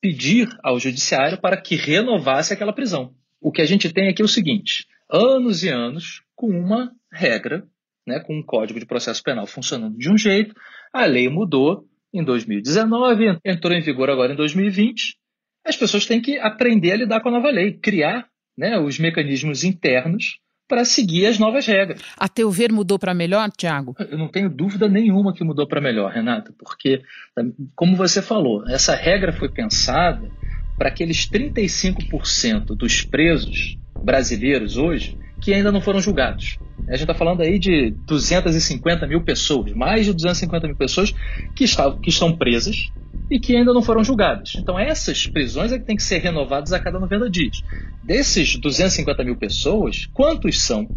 pedir 0.02 0.50
ao 0.64 0.80
judiciário 0.80 1.40
para 1.40 1.62
que 1.62 1.76
renovasse 1.76 2.54
aquela 2.54 2.74
prisão. 2.74 3.14
O 3.40 3.52
que 3.52 3.62
a 3.62 3.66
gente 3.66 3.92
tem 3.92 4.10
aqui 4.10 4.22
é 4.22 4.26
o 4.26 4.28
seguinte: 4.28 4.86
anos 5.10 5.64
e 5.64 5.70
anos 5.70 6.22
com 6.36 6.48
uma 6.48 6.92
regra 7.12 7.68
né, 8.06 8.20
com 8.20 8.38
um 8.38 8.44
código 8.44 8.80
de 8.80 8.86
processo 8.86 9.24
penal 9.24 9.46
funcionando 9.46 9.98
de 9.98 10.12
um 10.12 10.18
jeito, 10.18 10.56
a 10.94 11.06
lei 11.06 11.30
mudou 11.30 11.86
em 12.14 12.24
2019, 12.24 13.40
entrou 13.46 13.74
em 13.74 13.82
vigor 13.82 14.10
agora 14.10 14.34
em 14.34 14.36
2020. 14.36 15.16
As 15.66 15.76
pessoas 15.76 16.06
têm 16.06 16.22
que 16.22 16.40
aprender 16.40 16.92
a 16.92 16.98
lidar 16.98 17.22
com 17.22 17.30
a 17.30 17.34
nova 17.34 17.50
lei, 17.50 17.74
criar 17.74 18.28
né, 18.58 18.78
os 18.80 19.00
mecanismos 19.00 19.64
internos 19.64 20.40
para 20.68 20.86
seguir 20.86 21.26
as 21.26 21.38
novas 21.38 21.66
regras. 21.66 22.02
A 22.18 22.30
teu 22.30 22.50
ver 22.50 22.72
mudou 22.72 22.98
para 22.98 23.14
melhor, 23.14 23.50
Tiago? 23.52 23.94
Eu 24.00 24.18
não 24.18 24.30
tenho 24.30 24.50
dúvida 24.50 24.88
nenhuma 24.88 25.34
que 25.34 25.44
mudou 25.44 25.68
para 25.68 25.82
melhor, 25.82 26.12
Renata, 26.12 26.54
porque, 26.58 27.02
como 27.76 27.96
você 27.96 28.22
falou, 28.22 28.66
essa 28.70 28.96
regra 28.96 29.34
foi 29.34 29.50
pensada 29.50 30.32
para 30.78 30.88
aqueles 30.88 31.30
35% 31.30 32.68
dos 32.68 33.04
presos 33.04 33.78
brasileiros 34.04 34.78
hoje 34.78 35.18
que 35.42 35.54
ainda 35.54 35.72
não 35.72 35.82
foram 35.82 36.00
julgados. 36.00 36.60
A 36.88 36.92
gente 36.92 37.02
está 37.02 37.14
falando 37.14 37.42
aí 37.42 37.58
de 37.58 37.92
250 38.06 39.08
mil 39.08 39.22
pessoas, 39.24 39.74
mais 39.74 40.06
de 40.06 40.14
250 40.14 40.68
mil 40.68 40.76
pessoas 40.76 41.14
que, 41.56 41.64
está, 41.64 41.92
que 41.98 42.10
estão 42.10 42.36
presas 42.36 42.92
e 43.30 43.40
que 43.40 43.56
ainda 43.56 43.74
não 43.74 43.82
foram 43.82 44.04
julgadas. 44.04 44.54
Então, 44.56 44.78
essas 44.78 45.26
prisões 45.26 45.72
é 45.72 45.80
que 45.80 45.86
têm 45.86 45.96
que 45.96 46.04
ser 46.04 46.20
renovadas 46.20 46.74
a 46.74 46.80
cada 46.80 47.00
90 47.00 47.30
dias. 47.30 47.64
Desses 48.04 48.56
250 48.58 49.24
mil 49.24 49.36
pessoas, 49.36 50.06
quantos 50.14 50.62
são 50.62 50.88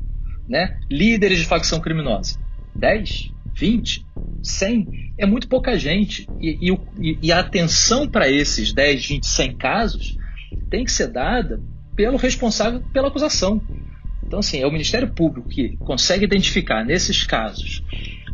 né, 0.48 0.78
líderes 0.90 1.38
de 1.38 1.46
facção 1.46 1.80
criminosa? 1.80 2.38
10? 2.74 3.30
20? 3.54 4.06
100? 4.42 5.14
É 5.16 5.26
muito 5.26 5.48
pouca 5.48 5.78
gente. 5.78 6.26
E, 6.40 6.70
e, 6.98 7.18
e 7.22 7.32
a 7.32 7.40
atenção 7.40 8.08
para 8.08 8.28
esses 8.28 8.72
10, 8.72 9.06
20, 9.06 9.26
100 9.26 9.56
casos 9.56 10.16
tem 10.68 10.84
que 10.84 10.92
ser 10.92 11.08
dada 11.08 11.62
pelo 11.96 12.16
responsável 12.16 12.82
pela 12.92 13.08
acusação. 13.08 13.60
Então, 14.26 14.38
assim, 14.38 14.60
é 14.60 14.66
o 14.66 14.72
Ministério 14.72 15.12
Público 15.12 15.48
que 15.48 15.76
consegue 15.78 16.24
identificar 16.24 16.84
nesses 16.84 17.24
casos 17.24 17.82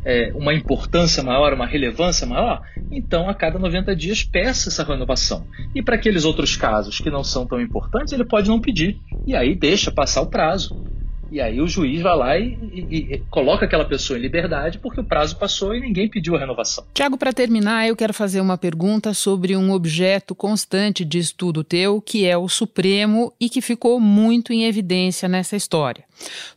é, 0.04 0.32
uma 0.34 0.54
importância 0.54 1.22
maior, 1.22 1.52
uma 1.52 1.66
relevância 1.66 2.26
maior, 2.26 2.62
então 2.90 3.28
a 3.28 3.34
cada 3.34 3.58
90 3.58 3.94
dias 3.94 4.22
peça 4.22 4.68
essa 4.68 4.84
renovação. 4.84 5.46
E 5.74 5.82
para 5.82 5.96
aqueles 5.96 6.24
outros 6.24 6.56
casos 6.56 6.98
que 6.98 7.10
não 7.10 7.22
são 7.22 7.46
tão 7.46 7.60
importantes, 7.60 8.12
ele 8.12 8.24
pode 8.24 8.48
não 8.48 8.60
pedir. 8.60 8.98
E 9.26 9.34
aí 9.34 9.54
deixa 9.54 9.90
passar 9.90 10.22
o 10.22 10.26
prazo. 10.26 10.82
E 11.30 11.40
aí 11.40 11.60
o 11.60 11.66
juiz 11.66 12.02
vai 12.02 12.16
lá 12.16 12.38
e, 12.38 12.58
e, 12.72 13.14
e, 13.14 13.18
coloca 13.30 13.64
aquela 13.64 13.84
pessoa 13.84 14.18
em 14.18 14.22
liberdade 14.22 14.78
porque 14.78 15.00
o 15.00 15.04
prazo 15.04 15.36
passou 15.36 15.74
e 15.74 15.80
ninguém 15.80 16.08
pediu 16.08 16.36
a 16.36 16.38
renovação. 16.38 16.84
Tiago, 16.92 17.16
para 17.16 17.32
terminar, 17.32 17.86
eu 17.86 17.94
quero 17.94 18.12
fazer 18.12 18.40
uma 18.40 18.58
pergunta 18.58 19.14
sobre 19.14 19.56
um 19.56 19.72
objeto 19.72 20.34
constante 20.34 21.04
de 21.04 21.18
estudo 21.18 21.62
teu, 21.62 22.00
que 22.00 22.26
é 22.26 22.36
o 22.36 22.48
Supremo 22.48 23.32
e 23.40 23.48
que 23.48 23.60
ficou 23.60 24.00
muito 24.00 24.52
em 24.52 24.64
evidência 24.64 25.28
nessa 25.28 25.56
história. 25.56 26.04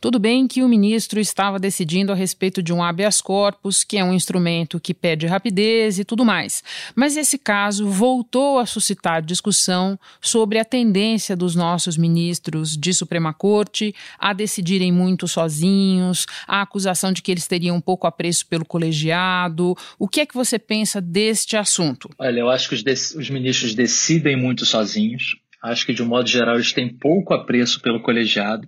Tudo 0.02 0.20
bem 0.20 0.48
que 0.48 0.62
o 0.62 0.68
ministro 0.68 1.20
estava 1.20 1.60
decidindo 1.60 2.12
a 2.12 2.16
respeito 2.16 2.62
de 2.62 2.74
um 2.74 2.84
habeas 2.84 3.22
corpus, 3.22 3.84
que 3.84 3.98
é 3.98 4.04
um 4.04 4.14
instrumento 4.14 4.80
que 4.80 4.94
pede 4.94 5.26
rapidez 5.26 6.00
e 6.00 6.04
tudo 6.04 6.26
mais. 6.26 6.64
Mas 6.96 7.16
esse 7.16 7.38
caso 7.38 7.88
voltou 7.88 8.60
a 8.60 8.66
suscitar 8.66 9.22
discussão 9.22 9.98
sobre 10.20 10.60
a 10.60 10.66
tendência 10.66 11.36
dos 11.36 11.56
nossos 11.56 11.98
ministros 11.98 12.76
de 12.76 12.94
Suprema 12.94 13.34
Corte 13.34 13.96
a 14.20 14.34
decidirem 14.64 14.92
muito 14.92 15.28
sozinhos, 15.28 16.26
a 16.48 16.62
acusação 16.62 17.12
de 17.12 17.22
que 17.22 17.32
eles 17.32 17.46
teriam 17.46 17.80
pouco 17.82 18.08
apreço 18.08 18.48
pelo 18.48 18.66
colegiado. 18.66 19.76
O 20.00 20.08
que 20.08 20.22
é 20.22 20.26
que 20.26 20.34
você 20.34 20.58
pensa 20.58 21.02
deste 21.02 21.58
assunto? 21.58 22.10
Olha, 22.18 22.40
eu 22.40 22.50
acho 22.50 22.70
que 22.70 22.76
os, 22.76 23.16
os 23.16 23.30
ministros 23.30 23.76
decidem 23.76 24.36
muito 24.36 24.66
sozinhos. 24.66 25.36
Acho 25.62 25.86
que, 25.86 25.94
de 25.94 26.02
um 26.02 26.08
modo 26.08 26.28
geral, 26.28 26.56
eles 26.56 26.74
têm 26.74 26.90
pouco 26.90 27.34
apreço 27.34 27.82
pelo 27.82 28.02
colegiado. 28.02 28.68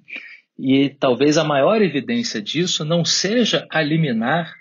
E 0.57 0.89
talvez 0.89 1.37
a 1.37 1.43
maior 1.43 1.81
evidência 1.81 2.41
disso 2.41 2.85
não 2.85 3.03
seja 3.03 3.65
a 3.69 3.81
liminar 3.81 4.53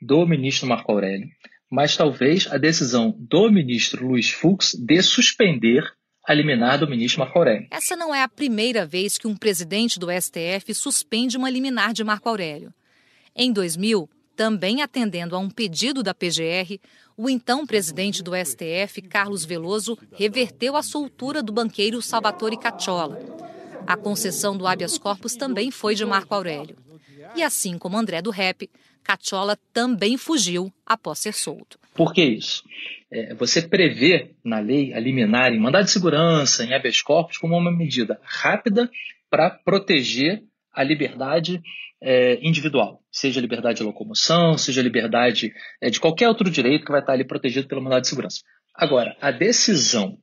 do 0.00 0.26
ministro 0.26 0.68
Marco 0.68 0.90
Aurélio, 0.92 1.28
mas 1.70 1.96
talvez 1.96 2.50
a 2.50 2.56
decisão 2.56 3.14
do 3.18 3.50
ministro 3.50 4.06
Luiz 4.06 4.30
Fux 4.30 4.74
de 4.74 5.02
suspender 5.02 5.84
a 6.26 6.34
liminar 6.34 6.78
do 6.78 6.88
ministro 6.88 7.20
Marco 7.20 7.38
Aurélio. 7.38 7.66
Essa 7.70 7.96
não 7.96 8.14
é 8.14 8.22
a 8.22 8.28
primeira 8.28 8.86
vez 8.86 9.18
que 9.18 9.26
um 9.26 9.36
presidente 9.36 9.98
do 9.98 10.08
STF 10.10 10.72
suspende 10.74 11.36
uma 11.36 11.50
liminar 11.50 11.92
de 11.92 12.04
Marco 12.04 12.28
Aurélio. 12.28 12.72
Em 13.34 13.52
2000, 13.52 14.08
também 14.36 14.82
atendendo 14.82 15.34
a 15.34 15.38
um 15.38 15.50
pedido 15.50 16.02
da 16.02 16.14
PGR, 16.14 16.78
o 17.16 17.28
então 17.28 17.66
presidente 17.66 18.22
do 18.22 18.32
STF, 18.34 19.02
Carlos 19.02 19.44
Veloso, 19.44 19.98
reverteu 20.12 20.76
a 20.76 20.82
soltura 20.82 21.42
do 21.42 21.52
banqueiro 21.52 22.00
Salvatore 22.00 22.56
Cacciola. 22.56 23.20
A 23.86 23.96
concessão 23.96 24.56
do 24.56 24.66
habeas 24.66 24.96
corpus 24.96 25.34
também 25.34 25.70
foi 25.70 25.94
de 25.94 26.04
Marco 26.04 26.34
Aurélio. 26.34 26.76
E 27.34 27.42
assim 27.42 27.78
como 27.78 27.98
André 27.98 28.22
do 28.22 28.30
Rep, 28.30 28.70
Cacciola 29.02 29.58
também 29.72 30.16
fugiu 30.16 30.72
após 30.86 31.18
ser 31.18 31.34
solto. 31.34 31.78
Por 31.94 32.12
que 32.12 32.22
isso? 32.22 32.64
É, 33.10 33.34
você 33.34 33.60
prevê 33.60 34.30
na 34.44 34.58
lei 34.58 34.94
a 34.94 35.00
liminar 35.00 35.52
em 35.52 35.60
mandado 35.60 35.84
de 35.84 35.90
segurança, 35.90 36.64
em 36.64 36.72
habeas 36.72 37.02
corpus, 37.02 37.36
como 37.36 37.56
uma 37.56 37.70
medida 37.70 38.18
rápida 38.22 38.90
para 39.28 39.50
proteger 39.50 40.42
a 40.72 40.82
liberdade 40.82 41.62
é, 42.02 42.38
individual, 42.42 43.02
seja 43.10 43.38
a 43.38 43.42
liberdade 43.42 43.78
de 43.78 43.84
locomoção, 43.84 44.58
seja 44.58 44.80
a 44.80 44.84
liberdade 44.84 45.52
é, 45.80 45.88
de 45.88 46.00
qualquer 46.00 46.28
outro 46.28 46.50
direito 46.50 46.84
que 46.84 46.90
vai 46.90 47.00
estar 47.00 47.12
ali 47.12 47.24
protegido 47.24 47.68
pelo 47.68 47.82
mandado 47.82 48.02
de 48.02 48.08
segurança. 48.08 48.40
Agora, 48.74 49.16
a 49.20 49.30
decisão 49.30 50.18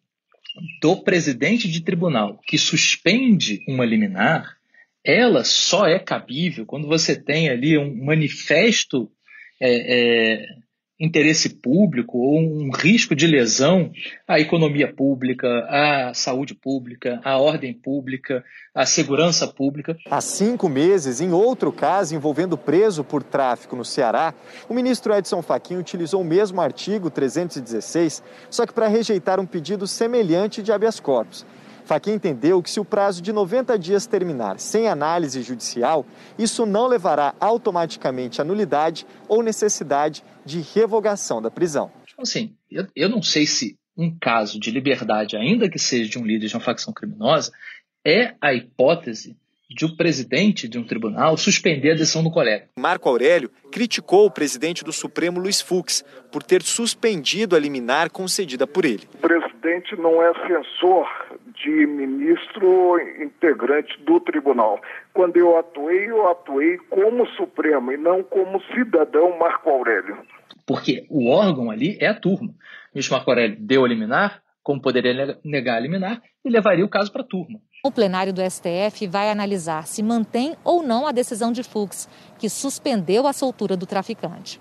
do 0.82 0.98
presidente 1.04 1.70
de 1.70 1.82
tribunal 1.82 2.40
que 2.46 2.58
suspende 2.58 3.64
uma 3.68 3.86
liminar, 3.86 4.58
ela 5.04 5.44
só 5.44 5.88
é 5.88 6.00
cabível 6.00 6.66
quando 6.66 6.88
você 6.88 7.16
tem 7.16 7.50
ali 7.50 7.78
um 7.78 8.04
manifesto 8.04 9.10
é, 9.62 10.42
é, 10.42 10.46
interesse 11.00 11.50
público 11.50 12.18
ou 12.18 12.40
um 12.40 12.70
risco 12.72 13.16
de 13.16 13.26
lesão 13.26 13.92
à 14.28 14.40
economia 14.40 14.92
pública, 14.92 15.48
à 15.70 16.14
saúde 16.14 16.54
pública, 16.54 17.22
à 17.24 17.38
ordem 17.38 17.74
pública, 17.74 18.44
à 18.76 18.86
segurança 18.86 19.48
pública. 19.48 19.98
Há 20.10 20.20
cinco 20.20 20.68
meses, 20.68 21.22
em 21.22 21.32
outro 21.32 21.72
caso 21.72 22.14
envolvendo 22.14 22.58
preso 22.58 23.04
por 23.04 23.24
tráfico 23.24 23.76
no 23.76 23.86
Ceará, 23.86 24.34
o 24.68 24.74
ministro 24.74 25.14
Edson 25.14 25.42
Fachin 25.42 25.78
utilizou 25.78 26.22
o 26.22 26.26
mesmo 26.26 26.60
artigo 26.60 27.10
316, 27.10 28.22
só 28.50 28.66
que 28.66 28.74
para 28.74 28.88
rejeitar 28.88 29.40
um 29.40 29.46
pedido 29.46 29.88
semelhante 29.88 30.62
de 30.62 30.72
habeas 30.72 31.00
corpus. 31.00 31.46
Fachin 31.90 32.12
entendeu 32.12 32.62
que 32.62 32.70
se 32.70 32.80
o 32.80 32.86
prazo 32.86 33.20
de 33.20 33.34
90 33.34 33.80
dias 33.80 34.06
terminar 34.06 34.60
sem 34.60 34.88
análise 34.88 35.42
judicial, 35.42 36.06
isso 36.38 36.64
não 36.64 36.86
levará 36.86 37.34
automaticamente 37.40 38.40
à 38.40 38.44
nulidade 38.44 39.08
ou 39.28 39.42
necessidade 39.42 40.24
de 40.46 40.62
revogação 40.62 41.42
da 41.42 41.50
prisão. 41.50 41.92
Então, 42.04 42.22
assim, 42.22 42.56
eu, 42.70 42.86
eu 42.96 43.10
não 43.10 43.24
sei 43.24 43.48
se 43.48 43.76
um 43.98 44.16
caso 44.16 44.60
de 44.60 44.70
liberdade, 44.70 45.36
ainda 45.36 45.68
que 45.68 45.80
seja 45.80 46.08
de 46.08 46.20
um 46.20 46.26
líder 46.26 46.46
de 46.46 46.56
uma 46.56 46.62
facção 46.62 46.94
criminosa, 46.94 47.52
é 48.06 48.36
a 48.40 48.54
hipótese 48.54 49.36
de 49.68 49.86
o 49.86 49.88
um 49.88 49.96
presidente 49.96 50.68
de 50.68 50.78
um 50.78 50.84
tribunal 50.84 51.38
suspender 51.38 51.92
a 51.92 51.96
decisão 51.96 52.24
do 52.24 52.32
colega. 52.32 52.68
Marco 52.78 53.10
Aurélio 53.10 53.52
criticou 53.72 54.28
o 54.28 54.32
presidente 54.32 54.84
do 54.84 54.92
Supremo, 54.94 55.40
Luiz 55.40 55.60
Fux, 55.60 56.04
por 56.32 56.44
ter 56.44 56.62
suspendido 56.62 57.56
a 57.56 57.60
liminar 57.60 58.12
concedida 58.12 58.68
por 58.68 58.86
ele. 58.86 59.08
O 59.14 59.18
presidente 59.60 59.96
não 59.96 60.22
é 60.22 60.34
censor 60.48 61.08
de 61.62 61.86
ministro 61.86 63.00
integrante 63.22 64.00
do 64.04 64.20
tribunal. 64.20 64.80
Quando 65.14 65.38
eu 65.38 65.58
atuei, 65.58 66.10
eu 66.10 66.28
atuei 66.30 66.78
como 66.90 67.28
Supremo 67.32 67.92
e 67.92 67.98
não 67.98 68.24
como 68.24 68.62
cidadão 68.74 69.38
Marco 69.38 69.70
Aurélio. 69.70 70.18
porque 70.66 71.06
o 71.10 71.30
órgão 71.30 71.72
ali 71.72 71.98
é 72.00 72.08
a 72.08 72.14
turma. 72.14 72.50
O 72.50 72.54
ministro 72.94 73.16
Marco 73.16 73.32
Aurélio 73.32 73.58
deu 73.60 73.84
a 73.84 73.88
liminar, 73.88 74.42
como 74.62 74.82
poderia 74.82 75.40
negar 75.44 75.78
a 75.78 75.80
liminar, 75.80 76.22
e 76.46 76.50
levaria 76.50 76.86
o 76.86 76.90
caso 76.90 77.12
para 77.12 77.22
a 77.22 77.26
turma. 77.26 77.60
O 77.84 77.92
plenário 77.92 78.32
do 78.32 78.42
STF 78.42 79.08
vai 79.08 79.32
analisar 79.32 79.88
se 79.88 80.04
mantém 80.04 80.56
ou 80.64 80.84
não 80.84 81.08
a 81.08 81.12
decisão 81.12 81.52
de 81.52 81.64
Fux, 81.64 82.08
que 82.38 82.50
suspendeu 82.50 83.26
a 83.26 83.34
soltura 83.34 83.76
do 83.76 83.86
traficante. 83.86 84.60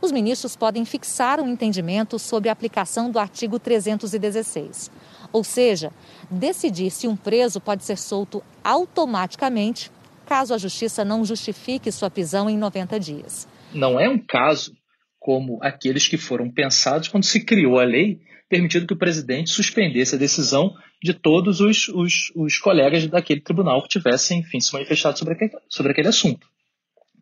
Os 0.00 0.12
ministros 0.12 0.56
podem 0.56 0.84
fixar 0.84 1.40
um 1.40 1.48
entendimento 1.48 2.18
sobre 2.18 2.48
a 2.48 2.52
aplicação 2.52 3.10
do 3.10 3.18
artigo 3.18 3.58
316, 3.58 4.90
ou 5.32 5.42
seja, 5.42 5.92
decidir 6.30 6.90
se 6.90 7.08
um 7.08 7.16
preso 7.16 7.60
pode 7.60 7.84
ser 7.84 7.96
solto 7.96 8.42
automaticamente 8.62 9.90
caso 10.26 10.52
a 10.52 10.58
justiça 10.58 11.04
não 11.04 11.24
justifique 11.24 11.90
sua 11.92 12.10
prisão 12.10 12.50
em 12.50 12.58
90 12.58 12.98
dias. 12.98 13.48
Não 13.72 13.98
é 13.98 14.08
um 14.08 14.18
caso 14.18 14.76
como 15.18 15.58
aqueles 15.62 16.06
que 16.06 16.16
foram 16.16 16.50
pensados 16.50 17.08
quando 17.08 17.24
se 17.24 17.44
criou 17.44 17.78
a 17.78 17.84
lei, 17.84 18.20
permitindo 18.48 18.86
que 18.86 18.92
o 18.92 18.98
presidente 18.98 19.50
suspendesse 19.50 20.14
a 20.14 20.18
decisão 20.18 20.74
de 21.02 21.14
todos 21.14 21.60
os, 21.60 21.88
os, 21.88 22.32
os 22.34 22.58
colegas 22.58 23.06
daquele 23.06 23.40
tribunal 23.40 23.82
que 23.82 23.88
tivessem, 23.88 24.40
enfim, 24.40 24.60
se 24.60 24.72
manifestado 24.72 25.18
sobre 25.18 25.34
aquele, 25.34 25.52
sobre 25.68 25.92
aquele 25.92 26.08
assunto. 26.08 26.46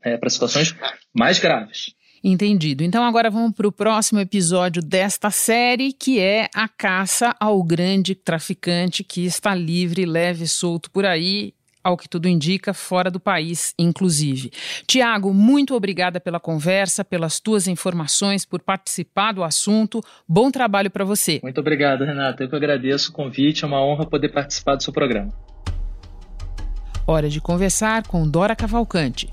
É, 0.03 0.19
para 0.19 0.29
situações 0.29 0.75
mais 1.15 1.39
graves. 1.39 1.95
Entendido. 2.27 2.83
Então 2.83 3.05
agora 3.05 3.29
vamos 3.29 3.53
para 3.53 3.69
o 3.69 3.73
próximo 3.73 4.19
episódio 4.19 4.83
desta 4.83 5.31
série, 5.31 5.93
que 5.93 6.19
é 6.19 6.49
a 6.55 6.67
caça 6.67 7.37
ao 7.39 7.63
grande 7.63 8.15
traficante 8.15 9.05
que 9.05 9.27
está 9.27 9.55
livre, 9.55 10.07
leve 10.07 10.45
e 10.45 10.49
solto 10.49 10.91
por 10.91 11.05
aí 11.05 11.53
ao 11.85 11.99
que 11.99 12.09
tudo 12.09 12.27
indica, 12.27 12.73
fora 12.73 13.11
do 13.11 13.21
país, 13.21 13.75
inclusive. 13.79 14.51
Tiago, 14.87 15.35
muito 15.35 15.75
obrigada 15.75 16.19
pela 16.19 16.41
conversa, 16.41 17.05
pelas 17.05 17.39
tuas 17.39 17.69
informações, 17.69 18.47
por 18.47 18.63
participar 18.63 19.33
do 19.33 19.45
assunto. 19.45 20.03
Bom 20.27 20.51
trabalho 20.51 20.91
para 20.91 21.05
você. 21.05 21.41
Muito 21.43 21.61
obrigado, 21.61 22.05
Renata. 22.05 22.43
Eu 22.43 22.49
que 22.49 22.57
agradeço 22.57 23.11
o 23.11 23.13
convite. 23.13 23.65
É 23.65 23.67
uma 23.67 23.85
honra 23.85 24.07
poder 24.07 24.31
participar 24.31 24.77
do 24.77 24.83
seu 24.83 24.95
programa. 24.95 25.31
Hora 27.07 27.29
de 27.29 27.39
conversar 27.39 28.07
com 28.07 28.27
Dora 28.27 28.57
Cavalcante. 28.57 29.29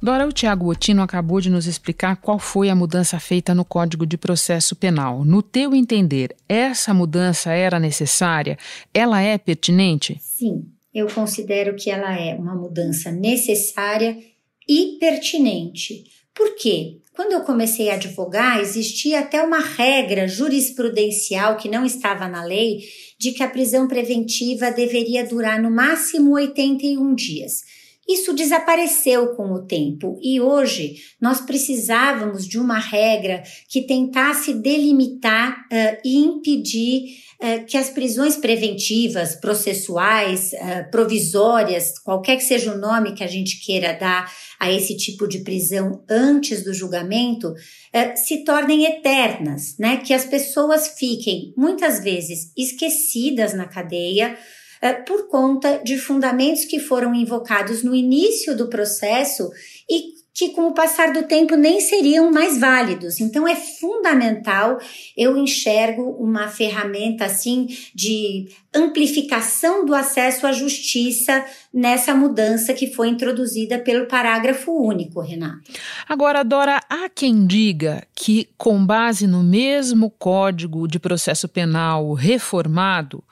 Dora, 0.00 0.28
o 0.28 0.32
Tiago 0.32 0.70
Otino 0.70 1.02
acabou 1.02 1.40
de 1.40 1.50
nos 1.50 1.66
explicar 1.66 2.16
qual 2.16 2.38
foi 2.38 2.70
a 2.70 2.74
mudança 2.74 3.18
feita 3.18 3.52
no 3.52 3.64
Código 3.64 4.06
de 4.06 4.16
Processo 4.16 4.76
Penal. 4.76 5.24
No 5.24 5.42
teu 5.42 5.74
entender, 5.74 6.36
essa 6.48 6.94
mudança 6.94 7.52
era 7.52 7.80
necessária? 7.80 8.56
Ela 8.94 9.20
é 9.20 9.36
pertinente? 9.36 10.16
Sim, 10.20 10.66
eu 10.94 11.08
considero 11.08 11.74
que 11.74 11.90
ela 11.90 12.16
é 12.16 12.36
uma 12.36 12.54
mudança 12.54 13.10
necessária 13.10 14.16
e 14.68 14.98
pertinente. 15.00 16.04
Por 16.32 16.54
quê? 16.54 16.98
Quando 17.12 17.32
eu 17.32 17.40
comecei 17.40 17.90
a 17.90 17.94
advogar, 17.94 18.60
existia 18.60 19.18
até 19.18 19.42
uma 19.42 19.58
regra 19.58 20.28
jurisprudencial 20.28 21.56
que 21.56 21.68
não 21.68 21.84
estava 21.84 22.28
na 22.28 22.44
lei 22.44 22.84
de 23.18 23.32
que 23.32 23.42
a 23.42 23.48
prisão 23.48 23.88
preventiva 23.88 24.70
deveria 24.70 25.26
durar 25.26 25.60
no 25.60 25.72
máximo 25.72 26.34
81 26.34 27.16
dias. 27.16 27.62
Isso 28.08 28.32
desapareceu 28.32 29.34
com 29.34 29.52
o 29.52 29.66
tempo 29.66 30.18
e 30.22 30.40
hoje 30.40 30.96
nós 31.20 31.42
precisávamos 31.42 32.48
de 32.48 32.58
uma 32.58 32.78
regra 32.78 33.42
que 33.68 33.82
tentasse 33.82 34.54
delimitar 34.54 35.66
uh, 35.66 36.00
e 36.02 36.16
impedir 36.16 37.18
uh, 37.38 37.66
que 37.66 37.76
as 37.76 37.90
prisões 37.90 38.34
preventivas, 38.34 39.36
processuais, 39.36 40.54
uh, 40.54 40.90
provisórias, 40.90 41.98
qualquer 41.98 42.36
que 42.36 42.44
seja 42.44 42.72
o 42.72 42.78
nome 42.78 43.12
que 43.12 43.22
a 43.22 43.28
gente 43.28 43.62
queira 43.62 43.92
dar 43.92 44.32
a 44.58 44.72
esse 44.72 44.96
tipo 44.96 45.28
de 45.28 45.40
prisão 45.40 46.02
antes 46.08 46.64
do 46.64 46.72
julgamento, 46.72 47.54
se 48.16 48.42
tornem 48.42 48.84
eternas, 48.84 49.76
né? 49.78 49.98
Que 49.98 50.12
as 50.12 50.24
pessoas 50.24 50.88
fiquem 50.98 51.54
muitas 51.56 52.02
vezes 52.02 52.52
esquecidas 52.56 53.54
na 53.54 53.66
cadeia 53.66 54.36
por 55.06 55.28
conta 55.28 55.80
de 55.84 55.98
fundamentos 55.98 56.64
que 56.64 56.78
foram 56.78 57.14
invocados 57.14 57.82
no 57.82 57.94
início 57.94 58.56
do 58.56 58.68
processo 58.68 59.50
e 59.88 60.18
que 60.38 60.50
com 60.50 60.68
o 60.68 60.72
passar 60.72 61.12
do 61.12 61.24
tempo 61.24 61.56
nem 61.56 61.80
seriam 61.80 62.30
mais 62.30 62.58
válidos. 62.58 63.18
Então 63.18 63.46
é 63.46 63.56
fundamental, 63.56 64.78
eu 65.16 65.36
enxergo 65.36 66.16
uma 66.20 66.46
ferramenta 66.46 67.24
assim 67.24 67.66
de 67.92 68.46
amplificação 68.72 69.84
do 69.84 69.92
acesso 69.92 70.46
à 70.46 70.52
justiça 70.52 71.44
nessa 71.72 72.14
mudança 72.14 72.72
que 72.72 72.92
foi 72.92 73.08
introduzida 73.08 73.78
pelo 73.78 74.06
parágrafo 74.06 74.72
único, 74.72 75.20
Renato. 75.20 75.70
Agora, 76.08 76.42
Dora, 76.42 76.80
há 76.88 77.08
quem 77.08 77.46
diga 77.46 78.02
que, 78.14 78.48
com 78.56 78.84
base 78.84 79.26
no 79.26 79.42
mesmo 79.42 80.10
Código 80.10 80.88
de 80.88 80.98
Processo 80.98 81.48
Penal 81.48 82.12
reformado, 82.14 83.22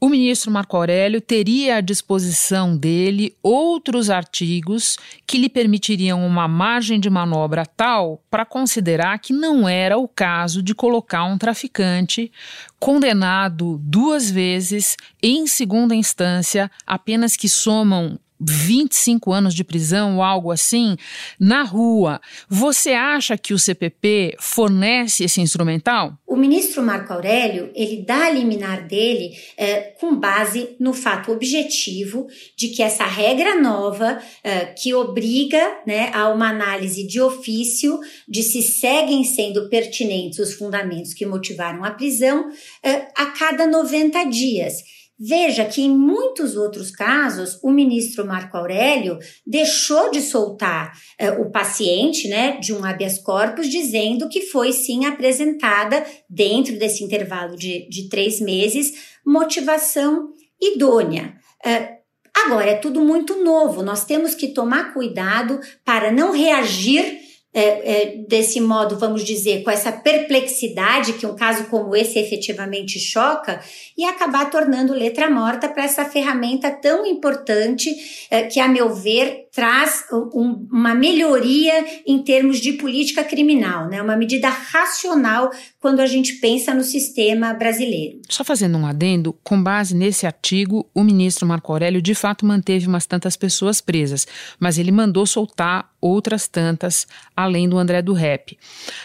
o 0.00 0.08
ministro 0.08 0.50
Marco 0.50 0.76
Aurélio 0.76 1.20
teria 1.20 1.76
à 1.76 1.80
disposição 1.80 2.76
dele 2.76 3.36
outros 3.42 4.10
artigos 4.10 4.96
que 5.26 5.38
lhe 5.38 5.48
permitiriam 5.48 6.24
uma 6.24 6.46
margem 6.46 7.00
de 7.00 7.10
manobra 7.10 7.66
tal 7.66 8.22
para 8.30 8.44
considerar 8.44 9.18
que 9.18 9.32
não 9.32 9.68
era 9.68 9.98
o 9.98 10.06
caso 10.06 10.62
de 10.62 10.74
colocar 10.74 11.24
um 11.24 11.36
traficante 11.36 12.30
condenado 12.78 13.78
duas 13.82 14.30
vezes 14.30 14.96
em 15.22 15.46
segunda 15.46 15.94
instância, 15.94 16.70
apenas 16.86 17.36
que 17.36 17.48
somam 17.48 18.18
25 18.40 19.32
anos 19.32 19.54
de 19.54 19.64
prisão 19.64 20.16
ou 20.16 20.22
algo 20.22 20.50
assim, 20.50 20.96
na 21.38 21.62
rua. 21.62 22.20
Você 22.48 22.90
acha 22.90 23.36
que 23.36 23.52
o 23.52 23.58
CPP 23.58 24.36
fornece 24.38 25.24
esse 25.24 25.40
instrumental? 25.40 26.16
O 26.26 26.36
ministro 26.36 26.82
Marco 26.82 27.12
Aurélio, 27.12 27.70
ele 27.74 28.04
dá 28.04 28.26
a 28.26 28.30
liminar 28.30 28.86
dele 28.86 29.32
é, 29.56 29.94
com 29.98 30.14
base 30.14 30.76
no 30.78 30.92
fato 30.92 31.32
objetivo 31.32 32.26
de 32.56 32.68
que 32.68 32.82
essa 32.82 33.04
regra 33.04 33.60
nova 33.60 34.20
é, 34.44 34.66
que 34.66 34.94
obriga 34.94 35.80
né, 35.86 36.10
a 36.14 36.28
uma 36.28 36.50
análise 36.50 37.06
de 37.06 37.20
ofício 37.20 37.98
de 38.28 38.42
se 38.42 38.62
seguem 38.62 39.24
sendo 39.24 39.68
pertinentes 39.68 40.38
os 40.38 40.54
fundamentos 40.54 41.14
que 41.14 41.26
motivaram 41.26 41.84
a 41.84 41.90
prisão 41.90 42.50
é, 42.82 43.08
a 43.16 43.26
cada 43.26 43.66
90 43.66 44.24
dias. 44.24 44.97
Veja 45.20 45.64
que 45.64 45.82
em 45.82 45.90
muitos 45.90 46.56
outros 46.56 46.92
casos, 46.92 47.58
o 47.60 47.72
ministro 47.72 48.24
Marco 48.24 48.56
Aurélio 48.56 49.18
deixou 49.44 50.12
de 50.12 50.20
soltar 50.20 50.92
eh, 51.18 51.32
o 51.32 51.50
paciente 51.50 52.28
né, 52.28 52.58
de 52.58 52.72
um 52.72 52.84
habeas 52.84 53.18
corpus, 53.18 53.68
dizendo 53.68 54.28
que 54.28 54.42
foi 54.42 54.72
sim 54.72 55.06
apresentada, 55.06 56.06
dentro 56.30 56.78
desse 56.78 57.02
intervalo 57.02 57.56
de, 57.56 57.88
de 57.88 58.08
três 58.08 58.40
meses, 58.40 59.16
motivação 59.26 60.28
idônea. 60.60 61.34
Eh, 61.64 61.98
agora, 62.32 62.70
é 62.70 62.76
tudo 62.76 63.00
muito 63.00 63.42
novo, 63.42 63.82
nós 63.82 64.04
temos 64.04 64.36
que 64.36 64.48
tomar 64.48 64.94
cuidado 64.94 65.58
para 65.84 66.12
não 66.12 66.30
reagir 66.30 67.27
é, 67.52 67.62
é, 67.62 68.16
desse 68.28 68.60
modo, 68.60 68.98
vamos 68.98 69.24
dizer, 69.24 69.62
com 69.62 69.70
essa 69.70 69.90
perplexidade 69.90 71.14
que 71.14 71.26
um 71.26 71.34
caso 71.34 71.64
como 71.64 71.96
esse 71.96 72.18
efetivamente 72.18 73.00
choca 73.00 73.60
e 73.96 74.04
acabar 74.04 74.50
tornando 74.50 74.92
letra 74.92 75.30
morta 75.30 75.68
para 75.68 75.84
essa 75.84 76.04
ferramenta 76.04 76.70
tão 76.70 77.06
importante 77.06 77.90
é, 78.30 78.42
que, 78.42 78.60
a 78.60 78.68
meu 78.68 78.94
ver, 78.94 79.48
traz 79.50 80.04
um, 80.12 80.68
uma 80.70 80.94
melhoria 80.94 81.84
em 82.06 82.22
termos 82.22 82.60
de 82.60 82.74
política 82.74 83.24
criminal, 83.24 83.88
né? 83.88 84.00
uma 84.02 84.16
medida 84.16 84.48
racional 84.48 85.50
quando 85.80 86.00
a 86.00 86.06
gente 86.06 86.34
pensa 86.34 86.74
no 86.74 86.82
sistema 86.82 87.54
brasileiro. 87.54 88.20
Só 88.28 88.42
fazendo 88.42 88.76
um 88.76 88.86
adendo, 88.86 89.32
com 89.44 89.62
base 89.62 89.94
nesse 89.94 90.26
artigo, 90.26 90.88
o 90.92 91.04
ministro 91.04 91.46
Marco 91.46 91.70
Aurélio 91.70 92.02
de 92.02 92.14
fato 92.14 92.44
manteve 92.44 92.86
umas 92.86 93.06
tantas 93.06 93.36
pessoas 93.36 93.80
presas, 93.80 94.26
mas 94.58 94.76
ele 94.76 94.90
mandou 94.90 95.24
soltar 95.24 95.92
outras 96.00 96.48
tantas, 96.48 97.06
além 97.36 97.68
do 97.68 97.78
André 97.78 98.02
do 98.02 98.12
Rep. 98.12 98.58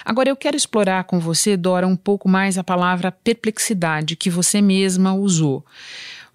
Agora 0.03 0.29
eu 0.29 0.35
quero 0.35 0.57
explorar 0.57 1.03
com 1.03 1.19
você, 1.19 1.55
Dora, 1.55 1.87
um 1.87 1.95
pouco 1.95 2.27
mais 2.27 2.57
a 2.57 2.63
palavra 2.63 3.11
perplexidade 3.11 4.15
que 4.15 4.29
você 4.29 4.61
mesma 4.61 5.13
usou. 5.13 5.63